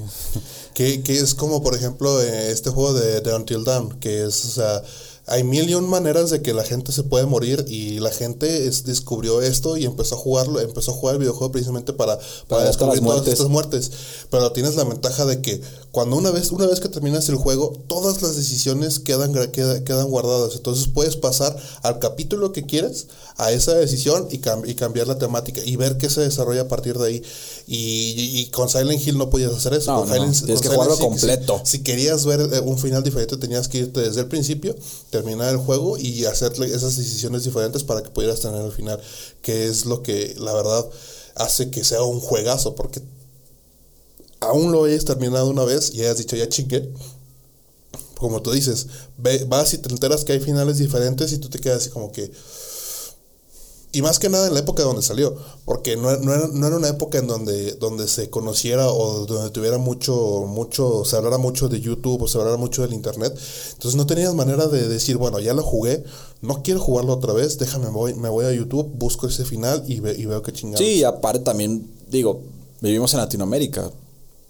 [0.74, 4.44] Que, que es como, por ejemplo, eh, este juego de, de Until Dawn, que es,
[4.44, 4.82] o sea,
[5.26, 8.66] hay mil y un maneras de que la gente se puede morir y la gente
[8.66, 12.26] es- descubrió esto y empezó a jugarlo, empezó a jugar el videojuego precisamente para, para,
[12.48, 13.90] Para descubrir todas estas muertes.
[14.30, 15.60] Pero tienes la ventaja de que
[15.94, 19.84] cuando una vez, una vez que terminas el juego, todas las decisiones quedan, gra- queda-
[19.84, 20.56] quedan guardadas.
[20.56, 25.18] Entonces puedes pasar al capítulo que quieras, a esa decisión y, cam- y cambiar la
[25.18, 27.22] temática y ver qué se desarrolla a partir de ahí.
[27.68, 29.92] Y, y- y con Silent Hill no podías hacer eso.
[29.92, 30.22] No, Con no, no.
[30.32, 31.60] Silent- Tienes con que jugarlo Hill, si- completo.
[31.64, 34.74] Si, querías ver eh, un final diferente, tenías que irte desde el principio,
[35.10, 39.00] terminar el juego y hacerle esas decisiones diferentes para que pudieras tener el final.
[39.42, 40.84] Que es lo que, la verdad,
[41.36, 42.74] hace que sea un juegazo.
[42.74, 43.00] Porque
[44.54, 46.90] aún lo hayas terminado una vez y hayas dicho, ya chingué.
[48.18, 48.86] Como tú dices,
[49.48, 52.30] vas y te enteras que hay finales diferentes y tú te quedas así como que...
[53.92, 56.88] Y más que nada en la época donde salió, porque no, era, no era una
[56.88, 61.80] época en donde, donde se conociera o donde tuviera mucho, mucho, se hablara mucho de
[61.80, 63.38] YouTube o se hablara mucho del Internet.
[63.74, 66.02] Entonces no tenías manera de decir, bueno, ya lo jugué,
[66.42, 69.84] no quiero jugarlo otra vez, déjame, me voy, me voy a YouTube, busco ese final
[69.86, 70.84] y, ve- y veo que chingados.
[70.84, 72.40] Sí, aparte también, digo,
[72.80, 73.92] vivimos en Latinoamérica.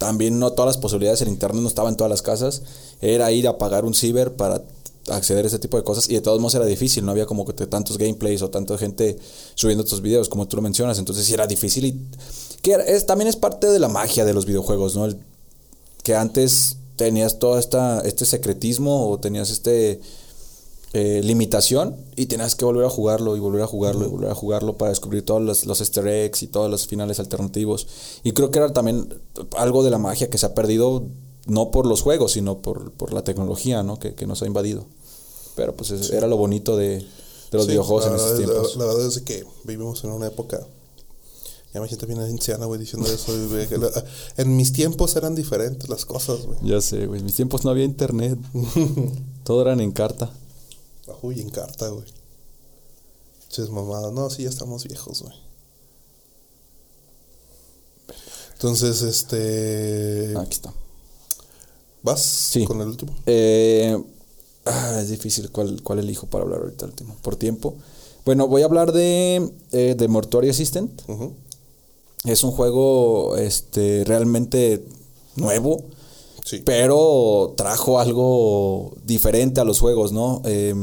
[0.04, 2.62] También no todas las posibilidades en internet no estaban en todas las casas.
[3.00, 4.62] Era ir a pagar un ciber para
[5.08, 7.44] acceder a ese tipo de cosas y de todos modos era difícil, no había como
[7.44, 9.18] que tantos gameplays o tanta gente
[9.54, 12.00] subiendo estos videos como tú lo mencionas, entonces sí era difícil y
[12.62, 15.04] que es, también es parte de la magia de los videojuegos, ¿no?
[15.04, 15.18] El-
[16.02, 20.00] que antes tenías todo esta, este secretismo o tenías este
[20.94, 24.34] eh, limitación y tenías que volver a jugarlo y volver a jugarlo y volver a
[24.34, 27.86] jugarlo para descubrir todos los, los easter eggs y todos los finales alternativos.
[28.22, 29.08] Y creo que era también
[29.56, 31.04] algo de la magia que se ha perdido
[31.46, 33.98] no por los juegos, sino por, por la tecnología ¿no?
[33.98, 34.86] que, que nos ha invadido.
[35.56, 37.04] Pero pues es- era lo bonito de, de
[37.52, 38.76] los Sí, videojuegos en esos tiempos.
[38.76, 40.60] La, la verdad es que vivimos en una época.
[41.74, 43.32] Ya me siento bien anciana, güey, diciendo eso.
[43.50, 43.90] güey, que la-
[44.36, 46.56] en mis tiempos eran diferentes las cosas, güey.
[46.62, 47.18] Ya sé, güey.
[47.18, 48.38] En mis tiempos no había internet.
[49.44, 50.30] Todo eran en carta.
[51.22, 52.06] Uy, en carta, güey.
[53.48, 54.12] Ches mamadas.
[54.12, 55.34] No, sí, ya estamos viejos, güey.
[58.54, 60.34] Entonces, este.
[60.38, 60.72] Aquí está.
[62.02, 62.64] ¿Vas Sí.
[62.64, 63.14] con el último?
[63.26, 63.96] Eh,
[64.66, 67.16] ah, es difícil cuál, cuál elijo para hablar ahorita último.
[67.22, 67.74] Por tiempo.
[68.24, 71.02] Bueno, voy a hablar de, eh, de Mortuary Assistant.
[72.24, 74.86] Es un juego este, realmente
[75.36, 75.84] nuevo.
[76.44, 76.62] Sí.
[76.64, 80.42] Pero trajo algo diferente a los juegos, ¿no?
[80.44, 80.74] Eh,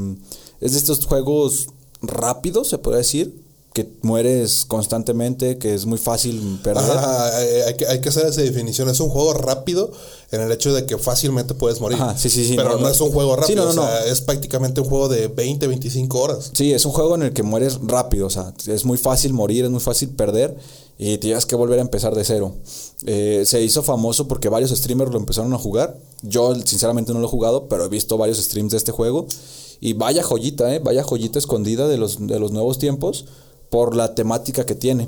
[0.60, 1.68] es de estos juegos
[2.02, 3.41] rápidos, se puede decir,
[3.74, 6.84] que mueres constantemente, que es muy fácil perder.
[6.84, 8.90] Ajá, hay, que, hay que hacer esa definición.
[8.90, 9.92] Es un juego rápido
[10.32, 11.98] en el hecho de que fácilmente puedes morir.
[12.02, 12.90] Ajá, sí, sí, sí, Pero no, no, no.
[12.90, 13.66] es un juego rápido.
[13.66, 14.06] no, no, o sea, no.
[14.12, 16.52] es prácticamente un juego de 20, 25 horas.
[16.54, 19.64] Sí, es un juego en el que mueres rápido, o sea, es muy fácil morir,
[19.64, 20.58] es muy fácil perder
[20.98, 22.54] y tienes que volver a empezar de cero.
[23.06, 25.98] Eh, se hizo famoso porque varios streamers lo empezaron a jugar.
[26.24, 29.28] Yo sinceramente no lo he jugado, pero he visto varios streams de este juego
[29.80, 33.26] y vaya joyita, eh, vaya joyita escondida de los, de los nuevos tiempos
[33.72, 35.08] por la temática que tiene.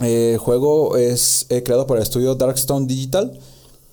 [0.00, 3.38] Eh, el juego es eh, creado por el estudio Darkstone Digital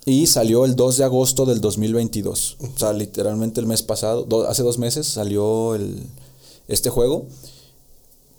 [0.04, 2.56] y salió el 2 de agosto del 2022.
[2.60, 6.02] O sea, literalmente el mes pasado, do- hace dos meses salió el,
[6.66, 7.26] este juego.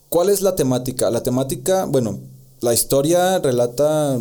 [0.10, 1.10] ¿Cuál es la temática?
[1.10, 2.20] La temática, bueno,
[2.60, 4.20] la historia relata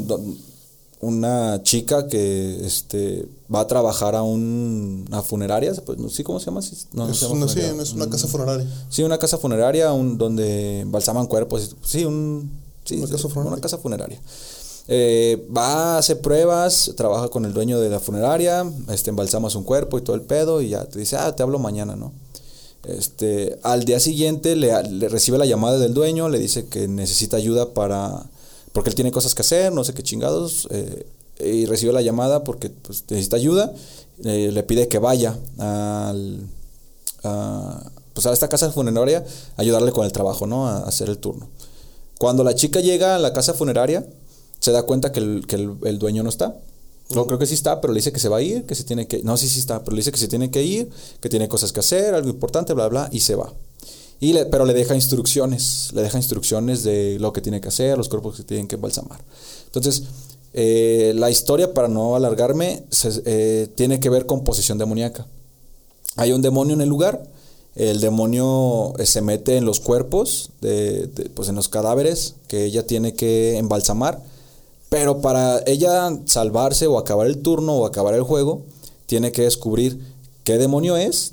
[1.03, 6.39] una chica que este va a trabajar a un- una funeraria, pues, no sé cómo
[6.41, 8.67] se llama, Sí, no, no es, se llama una, sí, es una casa funeraria.
[8.89, 11.75] Sí, una casa funeraria un, donde balsaman cuerpos.
[11.85, 12.51] Sí, un,
[12.85, 13.53] sí, Una sí, casa funeraria.
[13.53, 14.21] una casa funeraria.
[14.89, 19.65] Eh, va a hacer pruebas, trabaja con el dueño de la funeraria, este, embalsamas un
[19.65, 22.13] cuerpo y todo el pedo y ya te dice, ah, te hablo mañana, ¿no?
[22.85, 27.37] Este, al día siguiente le, le recibe la llamada del dueño, le dice que necesita
[27.37, 28.25] ayuda para,
[28.73, 31.07] porque él tiene cosas que hacer, no sé qué chingados, eh,
[31.41, 33.73] y recibe la llamada porque pues, necesita ayuda,
[34.25, 36.47] eh, le pide que vaya al,
[37.25, 39.25] a, pues a esta casa funeraria
[39.57, 40.69] a ayudarle con el trabajo, ¿no?
[40.69, 41.49] A, hacer el turno.
[42.19, 44.07] Cuando la chica llega a la casa funeraria,
[44.61, 46.55] se da cuenta que el, que el, el dueño no está.
[47.11, 48.85] No, creo que sí está, pero le dice que se va a ir, que se
[48.85, 49.23] tiene que...
[49.23, 50.89] No, sí, sí está, pero le dice que se tiene que ir,
[51.21, 53.53] que tiene cosas que hacer, algo importante, bla, bla, y se va.
[54.23, 57.99] Y le- pero le deja instrucciones, le deja instrucciones de lo que tiene que hacer,
[57.99, 59.19] los cuerpos que tienen que embalsamar.
[59.67, 60.05] Entonces,
[60.55, 65.27] eh, la historia, para no alargarme, se- eh, tiene que ver con posesión demoníaca.
[66.15, 67.25] Hay un demonio en el lugar,
[67.75, 72.65] el demonio eh, se mete en los cuerpos, de, de- pues en los cadáveres que
[72.65, 74.23] ella tiene que embalsamar,
[74.89, 78.63] pero para ella salvarse o acabar el turno o acabar el juego,
[79.07, 79.99] tiene que descubrir
[80.45, 81.33] qué demonio es,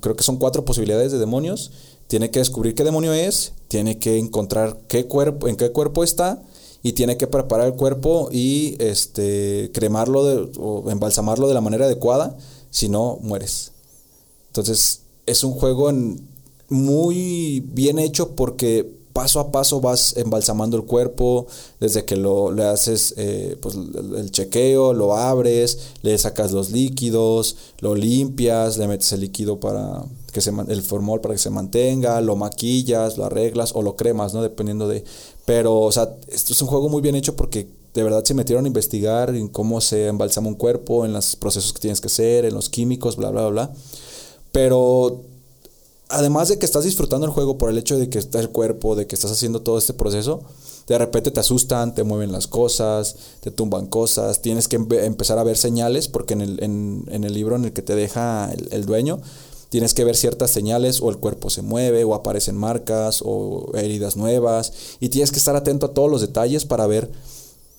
[0.00, 1.70] creo que son cuatro posibilidades de demonios,
[2.06, 6.42] tiene que descubrir qué demonio es, tiene que encontrar qué cuerpo, en qué cuerpo está,
[6.82, 11.86] y tiene que preparar el cuerpo y este cremarlo de- o embalsamarlo de la manera
[11.86, 12.36] adecuada,
[12.70, 13.72] si no mueres.
[14.48, 15.90] Entonces, es un juego
[16.68, 21.46] muy bien hecho porque paso a paso vas embalsamando el cuerpo,
[21.80, 27.56] desde que lo le haces eh, pues, el, chequeo, lo abres, le sacas los líquidos,
[27.80, 32.20] lo limpias, le metes el líquido para que se el formol para que se mantenga,
[32.20, 34.42] lo maquillas, lo arreglas o lo cremas, ¿no?
[34.42, 35.04] Dependiendo de...
[35.44, 38.64] Pero, o sea, esto es un juego muy bien hecho porque de verdad se metieron
[38.64, 42.46] a investigar en cómo se embalsama un cuerpo, en los procesos que tienes que hacer,
[42.46, 43.72] en los químicos, bla, bla, bla.
[44.52, 45.22] Pero
[46.12, 48.94] además de que estás disfrutando el juego por el hecho de que está el cuerpo,
[48.94, 50.42] de que estás haciendo todo este proceso,
[50.86, 55.38] de repente te asustan, te mueven las cosas, te tumban cosas, tienes que empe- empezar
[55.38, 58.84] a ver señales, porque en el, en, el libro en el que te deja el,
[58.84, 59.20] dueño,
[59.68, 64.16] tienes que ver ciertas señales, o el cuerpo se mueve, o aparecen marcas, o heridas
[64.16, 67.10] nuevas, y tienes que estar atento a todos los detalles para ver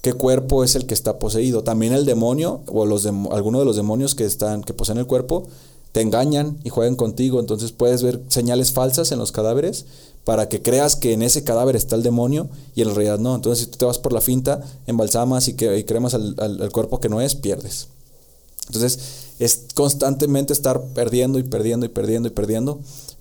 [0.02, 1.64] qué cuerpo es el que está poseído.
[1.64, 5.46] También el demonio, o algunos de los demonios que están, que poseen el cuerpo,
[5.94, 7.40] te engañan y juegan contigo.
[7.40, 9.86] Entonces puedes ver señales falsas en los cadáveres
[10.26, 13.36] para que creas que en ese cadáver está el demonio y en realidad no.
[13.36, 16.72] Entonces si tú te vas por la finta, embalsamas y, que, cremas al, al- al
[16.72, 17.88] cuerpo que no es, pierdes.
[18.68, 19.00] Entonces
[19.40, 22.80] es constantemente estar perdiendo y perdiendo y perdiendo y perdiendo.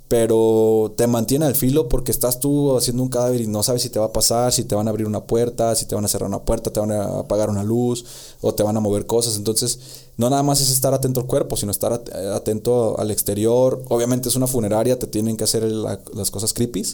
[0.09, 3.89] Pero te mantiene al filo porque estás tú haciendo un cadáver y no sabes si
[3.89, 6.09] te va a pasar, si te van a abrir una puerta, si te van a
[6.09, 8.05] cerrar una puerta, te van a apagar una luz
[8.43, 9.37] o te van a mover cosas.
[9.37, 9.79] Entonces,
[10.17, 13.83] no nada más es estar atento al cuerpo, sino estar at- atento al exterior.
[13.89, 16.85] Obviamente es una funeraria, te tienen que hacer la- las cosas creepy.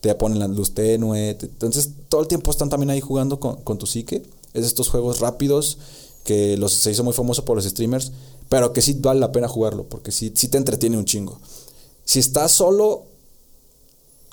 [0.00, 1.34] Te ponen la luz tenue.
[1.34, 4.22] te- entonces, todo el tiempo están también ahí jugando con, con tu psique.
[4.54, 5.78] Es estos juegos rápidos
[6.24, 8.12] que los, se hizo muy famoso por los streamers,
[8.48, 11.38] pero que sí vale la pena jugarlo, porque sí, sí te entretiene un chingo.
[12.04, 13.04] Si estás solo,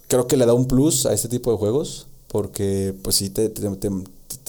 [0.08, 3.50] creo que le da un plus a este tipo de juegos, porque pues sí, te-
[3.50, 3.92] te-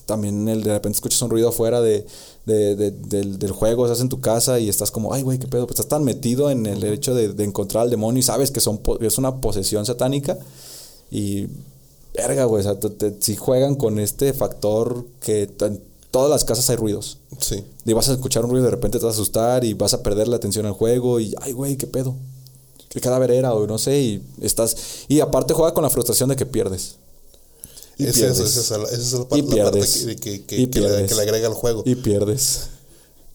[0.07, 2.07] también el, de repente escuchas un ruido afuera de,
[2.49, 5.46] de- de- del, del juego, estás en tu casa y estás como, ay, güey, qué
[5.46, 8.51] pedo, pues estás tan metido en el hecho de, de encontrar al demonio y sabes
[8.51, 10.36] que son, es una posesión satánica
[11.11, 11.46] y,
[12.14, 15.80] verga, güey, o sea, te- te- si juegan con este factor que en
[16.11, 17.18] todas las casas hay ruidos.
[17.38, 17.62] Sí.
[17.84, 19.94] Y vas a escuchar un ruido y de repente te vas a asustar y vas
[19.94, 22.14] a perder la atención al juego y, ay, güey, qué pedo.
[22.88, 23.53] ¿Qué cadáver era?
[23.53, 24.74] O no sé, y estás...
[25.09, 26.96] Y aparte juega con la frustración de que pierdes.
[27.99, 28.57] Y Esa es, pierdes.
[28.57, 30.05] esa es la, esa es la par- Y la parte pierdes.
[30.07, 31.09] que, que- que- Y que le, pierdes.
[31.09, 31.82] que le agrega al juego.
[31.84, 32.61] Y pierdes.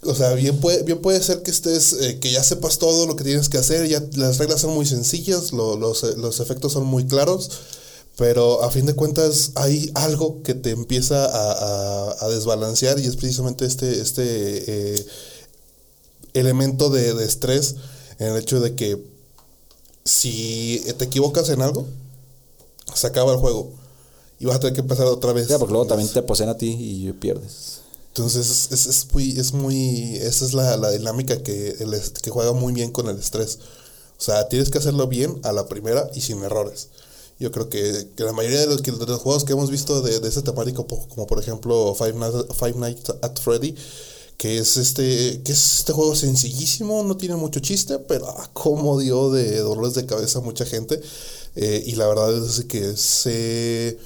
[0.05, 3.16] O sea, bien puede, bien puede ser que estés, eh, que ya sepas todo lo
[3.16, 6.74] que tienes que hacer, ya las reglas son muy sencillas, lo- los, eh, los efectos
[6.74, 7.49] son muy claros,
[8.18, 11.51] pero a fin de cuentas hay algo que te empieza a,
[12.11, 14.24] a- a desbalancear y es precisamente este, este
[14.95, 15.05] eh,
[16.34, 17.76] elemento de, de estrés
[18.20, 19.03] en el hecho de que
[20.05, 21.86] si te equivocas en algo,
[22.93, 23.72] se acaba el juego
[24.39, 25.47] y vas a tener que empezar otra vez.
[25.47, 27.81] Ya, porque luego también te poseen a ti y pierdes.
[28.09, 32.29] Entonces es, es, es muy, es muy, esa es la, la dinámica que, el, que
[32.29, 33.57] juega muy bien con el estrés.
[34.19, 36.89] O sea, tienes que hacerlo bien a la primera y sin errores.
[37.39, 40.19] Yo creo que, que la mayoría de los, de los juegos que hemos visto de,
[40.19, 43.75] de ese temático, como por ejemplo Five Nights, Five Nights at Freddy,
[44.38, 48.99] que es este, que es este juego sencillísimo, no tiene mucho chiste, pero ah, cómo
[48.99, 51.01] dio de dolores de cabeza a mucha gente.
[51.55, 53.97] Eh, y la verdad es que se...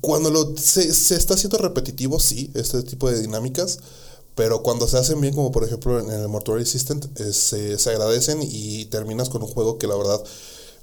[0.00, 3.78] Cuando lo, se, se está haciendo repetitivo, sí, este tipo de dinámicas,
[4.34, 7.90] pero cuando se hacen bien, como por ejemplo en el Mortuary Assistant, eh, se, se,
[7.90, 10.22] agradecen y terminas con un juego que la verdad,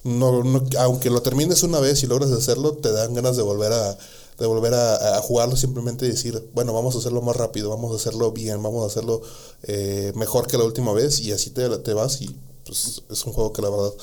[0.04, 3.74] no, no, aunque lo termines una vez y logras hacerlo, te dan ganas de volver
[3.74, 3.98] a,
[4.40, 8.32] de volver a, jugarlo, simplemente decir, bueno, vamos a hacerlo más rápido, vamos a hacerlo
[8.32, 9.22] bien, vamos a hacerlo
[9.64, 12.36] eh, mejor que la última vez y así te, te vas y
[12.66, 13.94] pues, es un juego que la verdad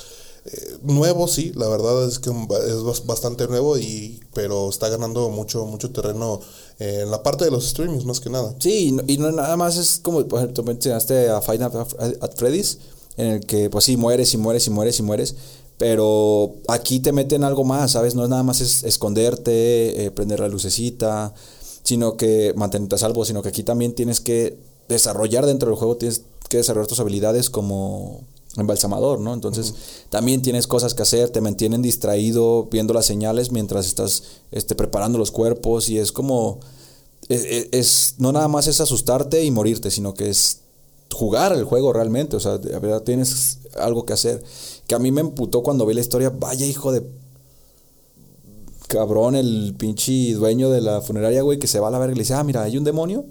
[0.45, 5.67] eh, nuevo, sí, la verdad es que es bastante nuevo, y, pero está ganando mucho,
[5.67, 6.41] mucho terreno
[6.79, 8.55] eh, en la parte de los streamings, más que nada.
[8.59, 11.87] Sí, y no, y nada más es como, por ejemplo, mencionaste a Final
[12.21, 12.79] at Freddy's,
[13.17, 15.35] en el que, pues sí, mueres y mueres y mueres y mueres,
[15.77, 18.15] pero aquí te meten algo más, ¿sabes?
[18.15, 21.35] No es nada más es esconderte, eh, prender la lucecita,
[21.83, 25.97] sino que mantenerte a salvo, sino que aquí también tienes que desarrollar dentro del juego,
[25.97, 28.25] tienes que desarrollar tus habilidades como
[28.57, 29.35] embalsamador, ¿no?
[29.35, 30.09] Entonces, uh -huh.
[30.11, 35.19] también tienes cosas que hacer, te mantienen distraído viendo las señales mientras estás este, preparando
[35.19, 36.61] los cuerpos y es como,
[37.29, 40.61] es, es, no nada más es asustarte y morirte, sino que es
[41.13, 44.43] jugar el juego realmente, o sea, de verdad tienes algo que hacer.
[44.87, 47.03] Que a mí me emputó cuando vi la historia, vaya hijo de
[48.89, 52.17] cabrón, el pinche dueño de la funeraria, güey, que se va a la verga y
[52.17, 53.25] le dice, ah, mira, hay un demonio,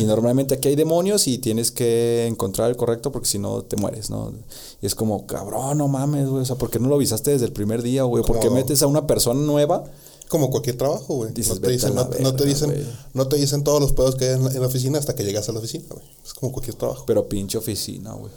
[0.00, 3.76] y normalmente aquí hay demonios y tienes que encontrar el correcto porque si no te
[3.76, 4.32] mueres, ¿no?
[4.80, 6.42] Y es como, cabrón, no mames, güey.
[6.42, 8.24] O sea, ¿por qué no lo avisaste desde el primer día, güey?
[8.24, 9.84] ¿Por qué metes a una persona nueva?
[10.28, 11.30] Como cualquier trabajo, güey.
[11.30, 14.26] No, te dicen, no, verga, no, te dicen, no te dicen todos los pedos que
[14.26, 16.04] hay en la, en la oficina hasta que llegas a la oficina, güey.
[16.24, 17.04] Es como cualquier trabajo.
[17.06, 18.32] Pero pinche oficina, güey.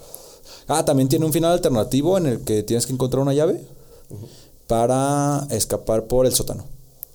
[0.68, 3.66] Ah, también tiene un final alternativo en el que tienes que encontrar una llave
[4.12, 4.28] uh -huh.
[4.68, 6.64] para escapar por el sótano.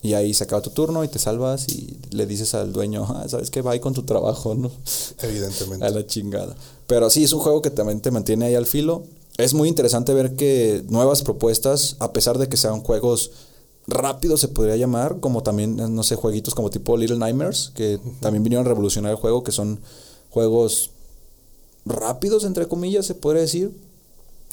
[0.05, 3.25] Y ahí se acaba tu turno y te salvas y le dices al dueño, ah,
[3.27, 3.63] ¿sabes qué?
[3.63, 4.71] Va con tu trabajo, ¿no?
[5.23, 5.83] Evidentemente.
[5.87, 6.55] A la chingada.
[6.87, 9.05] Pero sí, es un juego que también te mantiene ahí al filo.
[9.39, 13.31] Es muy interesante ver que nuevas propuestas, a pesar de que sean juegos
[13.87, 17.99] rápidos, se podría llamar, como también, no sé, jueguitos como tipo Little Nightmares, que uh
[17.99, 18.21] -huh.
[18.21, 19.81] también vinieron a revolucionar el juego, que son
[20.29, 20.91] juegos
[21.87, 23.73] rápidos, entre comillas, se podría decir.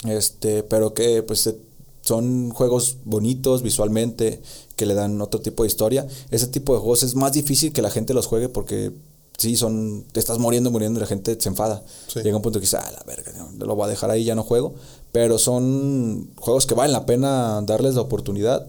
[0.04, 1.56] Este, pero que pues se
[2.02, 4.42] son juegos bonitos visualmente,
[4.76, 6.06] que le dan otro tipo de historia.
[6.30, 8.92] Ese tipo de juegos es más difícil que la gente los juegue porque
[9.38, 11.82] sí, son, te estás muriendo, muriendo y la gente se enfada.
[12.08, 12.20] Sí.
[12.22, 14.34] Llega un punto que dice, ah, la verga, no, lo voy a dejar ahí, ya
[14.34, 14.74] no juego.
[15.12, 18.66] Pero son juegos que valen la pena darles la oportunidad.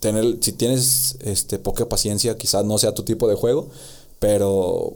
[0.00, 3.68] Tener, si tienes este, poca paciencia, quizás no sea tu tipo de juego,
[4.18, 4.94] pero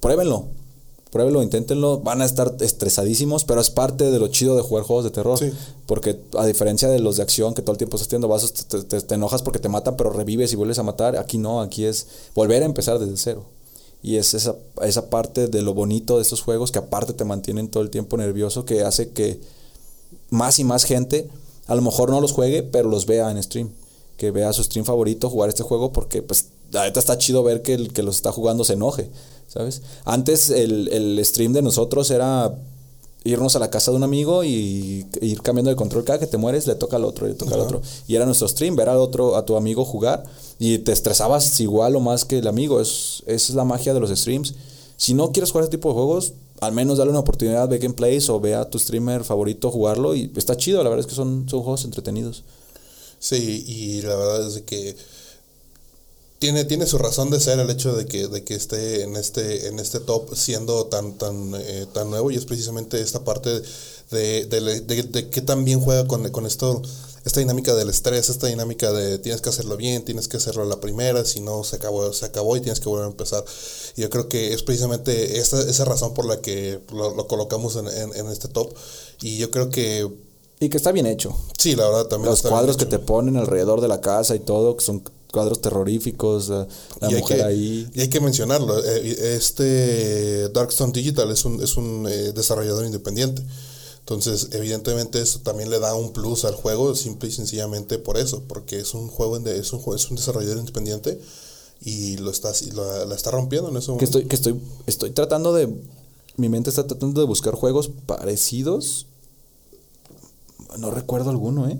[0.00, 0.48] pruébenlo
[1.10, 5.04] pruébenlo, inténtenlo, van a estar estresadísimos, pero es parte de lo chido de jugar juegos
[5.04, 5.38] de terror.
[5.38, 5.52] Sí.
[5.86, 8.82] Porque a diferencia de los de acción que todo el tiempo estás teniendo vasos, te,
[8.82, 11.16] te, te, enojas porque te matan, pero revives y vuelves a matar.
[11.16, 13.44] Aquí no, aquí es volver a empezar desde cero.
[14.02, 17.68] Y es esa, esa parte de lo bonito de estos juegos que aparte te mantienen
[17.68, 19.40] todo el tiempo nervioso, que hace que
[20.30, 21.28] más y más gente
[21.70, 23.70] a lo mejor no los juegue, pero los vea en stream.
[24.16, 27.62] Que vea su stream favorito jugar este juego porque pues la neta está chido ver
[27.62, 29.10] que el que los está jugando se enoje.
[29.50, 29.82] ¿sabes?
[30.04, 32.54] Antes el, el, stream de nosotros era
[33.24, 36.04] irnos a la casa de un amigo y ir cambiando de control.
[36.04, 37.60] Cada que te mueres le toca al otro, le toca uh -huh.
[37.60, 37.82] al otro.
[38.06, 40.24] Y era nuestro stream, ver al otro, a tu amigo jugar
[40.58, 42.80] y te estresabas igual o más que el amigo.
[42.80, 44.54] Es, esa es la magia de los streams.
[44.96, 48.28] Si no quieres jugar este tipo de juegos, al menos dale una oportunidad de gameplays
[48.28, 51.48] o ve a tu streamer favorito jugarlo y está chido, la verdad es que son,
[51.48, 52.44] son juegos entretenidos.
[53.18, 54.96] Sí, y la verdad es que
[56.40, 59.68] tiene, tiene su razón de ser el hecho de que, de que esté en este,
[59.68, 63.60] en este top siendo tan, tan, eh, tan nuevo y es precisamente esta parte
[64.10, 66.80] de, de, de, de que también juega con, con esto,
[67.26, 70.66] esta dinámica del estrés, esta dinámica de tienes que hacerlo bien, tienes que hacerlo a
[70.66, 73.44] la primera, si no se acabó, se acabó y tienes que volver a empezar.
[73.96, 77.76] Y yo creo que es precisamente esta, esa razón por la que lo, lo colocamos
[77.76, 78.72] en, en, en, este top.
[79.20, 80.10] Y yo creo que...
[80.58, 81.36] Y que está bien hecho.
[81.58, 82.30] Sí, la verdad también.
[82.30, 85.02] Los cuadros que te ponen alrededor de la casa y todo, que son
[85.32, 86.66] cuadros terroríficos, la
[87.02, 87.88] y mujer que, ahí.
[87.94, 93.42] Y hay que mencionarlo, eh, este Darkstone Digital es un, es un eh, desarrollador independiente.
[94.00, 98.42] Entonces, evidentemente, eso también le da un plus al juego, simple y sencillamente por eso,
[98.48, 101.20] porque es un juego, es un, es un desarrollador independiente
[101.80, 103.96] y lo está, lo, la está rompiendo en eso.
[103.96, 105.68] Que estoy, que estoy, estoy tratando de,
[106.36, 109.06] mi mente está tratando de buscar juegos parecidos.
[110.78, 111.78] No recuerdo alguno, ¿eh?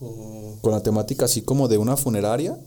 [0.00, 0.60] Mm.
[0.60, 2.58] Con la temática así como de una funeraria.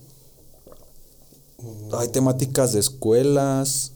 [1.94, 3.92] Hay temáticas de escuelas,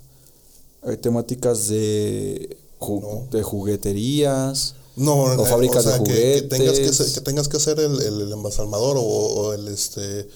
[0.84, 3.38] hay temáticas de, ju no.
[3.38, 4.76] de jugueterías.
[4.96, 6.42] No, o fábricas o sea, de juguetes.
[6.42, 9.68] Que, que, tengas que, que, tengas que ser el, el, el embalsamador o, o, el
[9.68, 10.28] este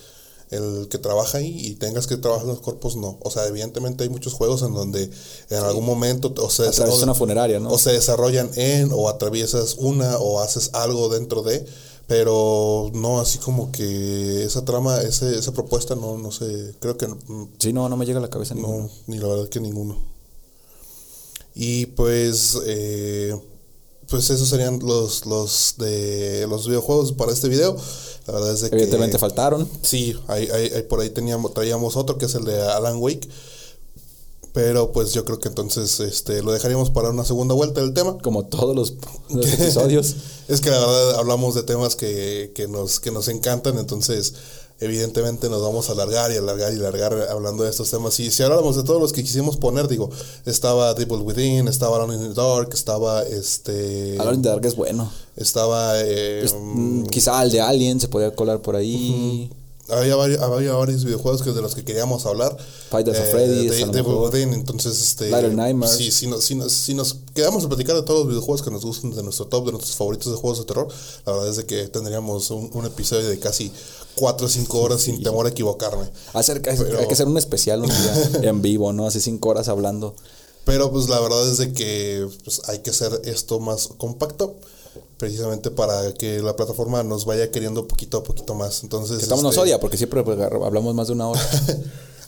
[0.50, 3.20] el que trabaja ahí y tengas que trabajar en los cuerpos, no.
[3.22, 5.12] O sea, evidentemente hay muchos juegos en donde en
[5.48, 5.56] sí.
[5.56, 6.64] algún momento o se,
[7.04, 7.70] una funeraria, ¿no?
[7.70, 11.66] o se desarrollan en o atraviesas una o haces algo dentro de,
[12.10, 17.08] Pero no, así como que esa trama, ese, esa propuesta, no, no sé, creo que
[17.08, 17.18] no,
[17.60, 18.90] Sí, no, no me llega a la cabeza no, ninguno.
[19.08, 19.96] ni la verdad que ninguno.
[21.54, 23.36] Y pues, eh,
[24.10, 27.76] pues esos serían los, los de los videojuegos para este video.
[28.26, 29.20] La verdad es de Evidentemente que...
[29.20, 29.70] faltaron.
[29.84, 33.30] Sí, ahí, ahí- ahí por ahí teníamos, traíamos otro que es el de Alan Wake.
[34.60, 38.18] Pero pues yo creo que entonces este, lo dejaríamos para una segunda vuelta del tema.
[38.22, 38.96] Como todos los,
[39.30, 40.18] los episodios.
[40.50, 44.34] Es que la verdad hablamos de temas que, que, nos, que nos encantan, entonces
[44.82, 48.20] evidentemente nos vamos a alargar y alargar y alargar hablando de estos temas.
[48.20, 50.10] Y si habláramos de todos los que quisimos poner, digo,
[50.46, 54.18] estaba Devil Within, estaba Alone in the Dark, estaba este...
[54.20, 55.10] Alone in the Dark es bueno.
[55.38, 55.94] Estaba...
[56.02, 59.50] eh, mm, quizá el de Alien se podía colar por ahí.
[59.92, 62.56] Había, vari- había varios videojuegos que de los que queríamos hablar.
[62.92, 64.02] Nights at Freddy's, de-.
[64.02, 65.30] Within, entonces, este.
[65.30, 65.96] Nightmares.
[65.96, 68.72] Sí, si, nos- si, nos- si nos quedamos a platicar de todos los videojuegos que
[68.72, 70.88] nos gustan, de nuestro top, de nuestros favoritos de juegos de terror,
[71.26, 73.72] la verdad es de que tendríamos un, un episodio de casi
[74.16, 76.10] 4 o 5 horas sin temor a equivocarme.
[76.34, 79.08] Hacer, Pero- hay que hacer un especial un día en vivo, ¿no?
[79.08, 80.16] Así cinco horas hablando.
[80.66, 84.56] Pero pues la verdad es de que pues, hay que hacer esto más compacto.
[85.20, 88.84] Precisamente para que la plataforma nos vaya queriendo poquito a poquito más.
[88.84, 89.18] Entonces.
[89.18, 91.42] Que estamos nos este, odia porque siempre hablamos más de una hora.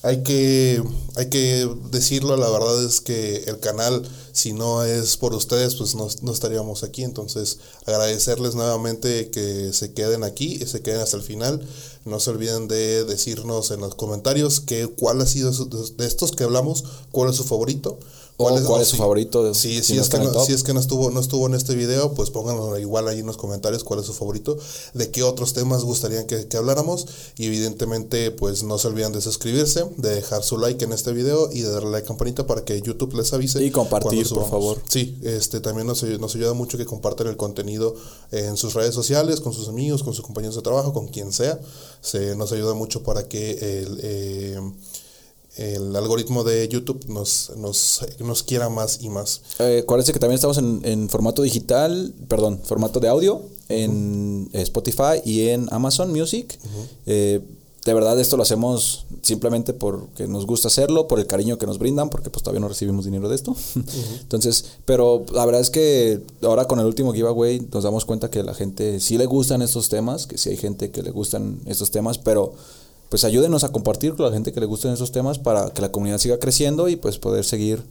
[0.03, 0.81] Hay que,
[1.15, 5.93] hay que decirlo, la verdad es que el canal, si no es por ustedes, pues
[5.93, 7.03] no, no estaríamos aquí.
[7.03, 11.61] Entonces, agradecerles nuevamente que se queden aquí y se queden hasta el final.
[12.05, 16.31] No se olviden de decirnos en los comentarios que, cuál ha sido su- de estos
[16.31, 17.99] que hablamos, cuál es su favorito.
[18.37, 20.73] Cuál es su si- favorito Sí, si si, no es que no, si es que
[20.73, 23.99] no estuvo, no estuvo en este video, pues pónganlo igual ahí en los comentarios cuál
[23.99, 24.57] es su favorito,
[24.93, 27.05] de qué otros temas gustarían que, que habláramos
[27.37, 31.51] y evidentemente pues no se olviden de suscribirse, de dejar su like en este video
[31.51, 33.63] y de darle a la campanita para que YouTube les avise.
[33.63, 34.81] Y compartir, por favor.
[34.89, 37.95] Sí, este también nos, nos ayuda mucho que compartan el contenido
[38.31, 41.59] en sus redes sociales, con sus amigos, con sus compañeros de trabajo, con quien sea.
[42.01, 43.51] Se, nos ayuda mucho para que
[43.83, 43.99] el...
[44.01, 44.59] eh,
[45.57, 49.41] el algoritmo de YouTube nos, nos, nos quiera más y más.
[49.59, 55.21] Eh, acuérdense que también estamos en, en formato digital, perdón, formato de audio en Spotify
[55.25, 56.57] y en Amazon Music.
[57.05, 57.41] Eh,
[57.85, 61.79] de verdad esto lo hacemos simplemente porque nos gusta hacerlo, por el cariño que nos
[61.79, 63.55] brindan, porque pues todavía no recibimos dinero de esto.
[64.21, 68.39] Entonces, pero la verdad es que ahora con el último giveaway nos damos cuenta que
[68.39, 71.59] a la gente sí le gustan estos temas, que sí hay gente que le gustan
[71.65, 72.53] estos temas, pero
[73.11, 75.91] pues ayúdenos a compartir con la gente que le gusten esos temas para que la
[75.91, 77.83] comunidad siga creciendo y pues poder seguir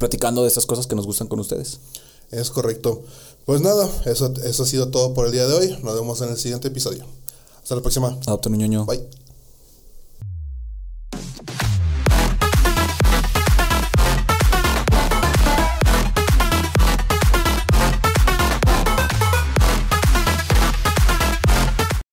[0.00, 1.78] platicando de estas cosas que nos gustan con ustedes.
[2.32, 3.04] Es correcto.
[3.46, 5.78] Pues nada, eso, eso ha sido todo por el día de hoy.
[5.84, 7.04] Nos vemos en el siguiente episodio.
[7.62, 8.18] Hasta la próxima.
[8.26, 8.86] Adopta un ñoño.
[8.86, 9.23] Bye.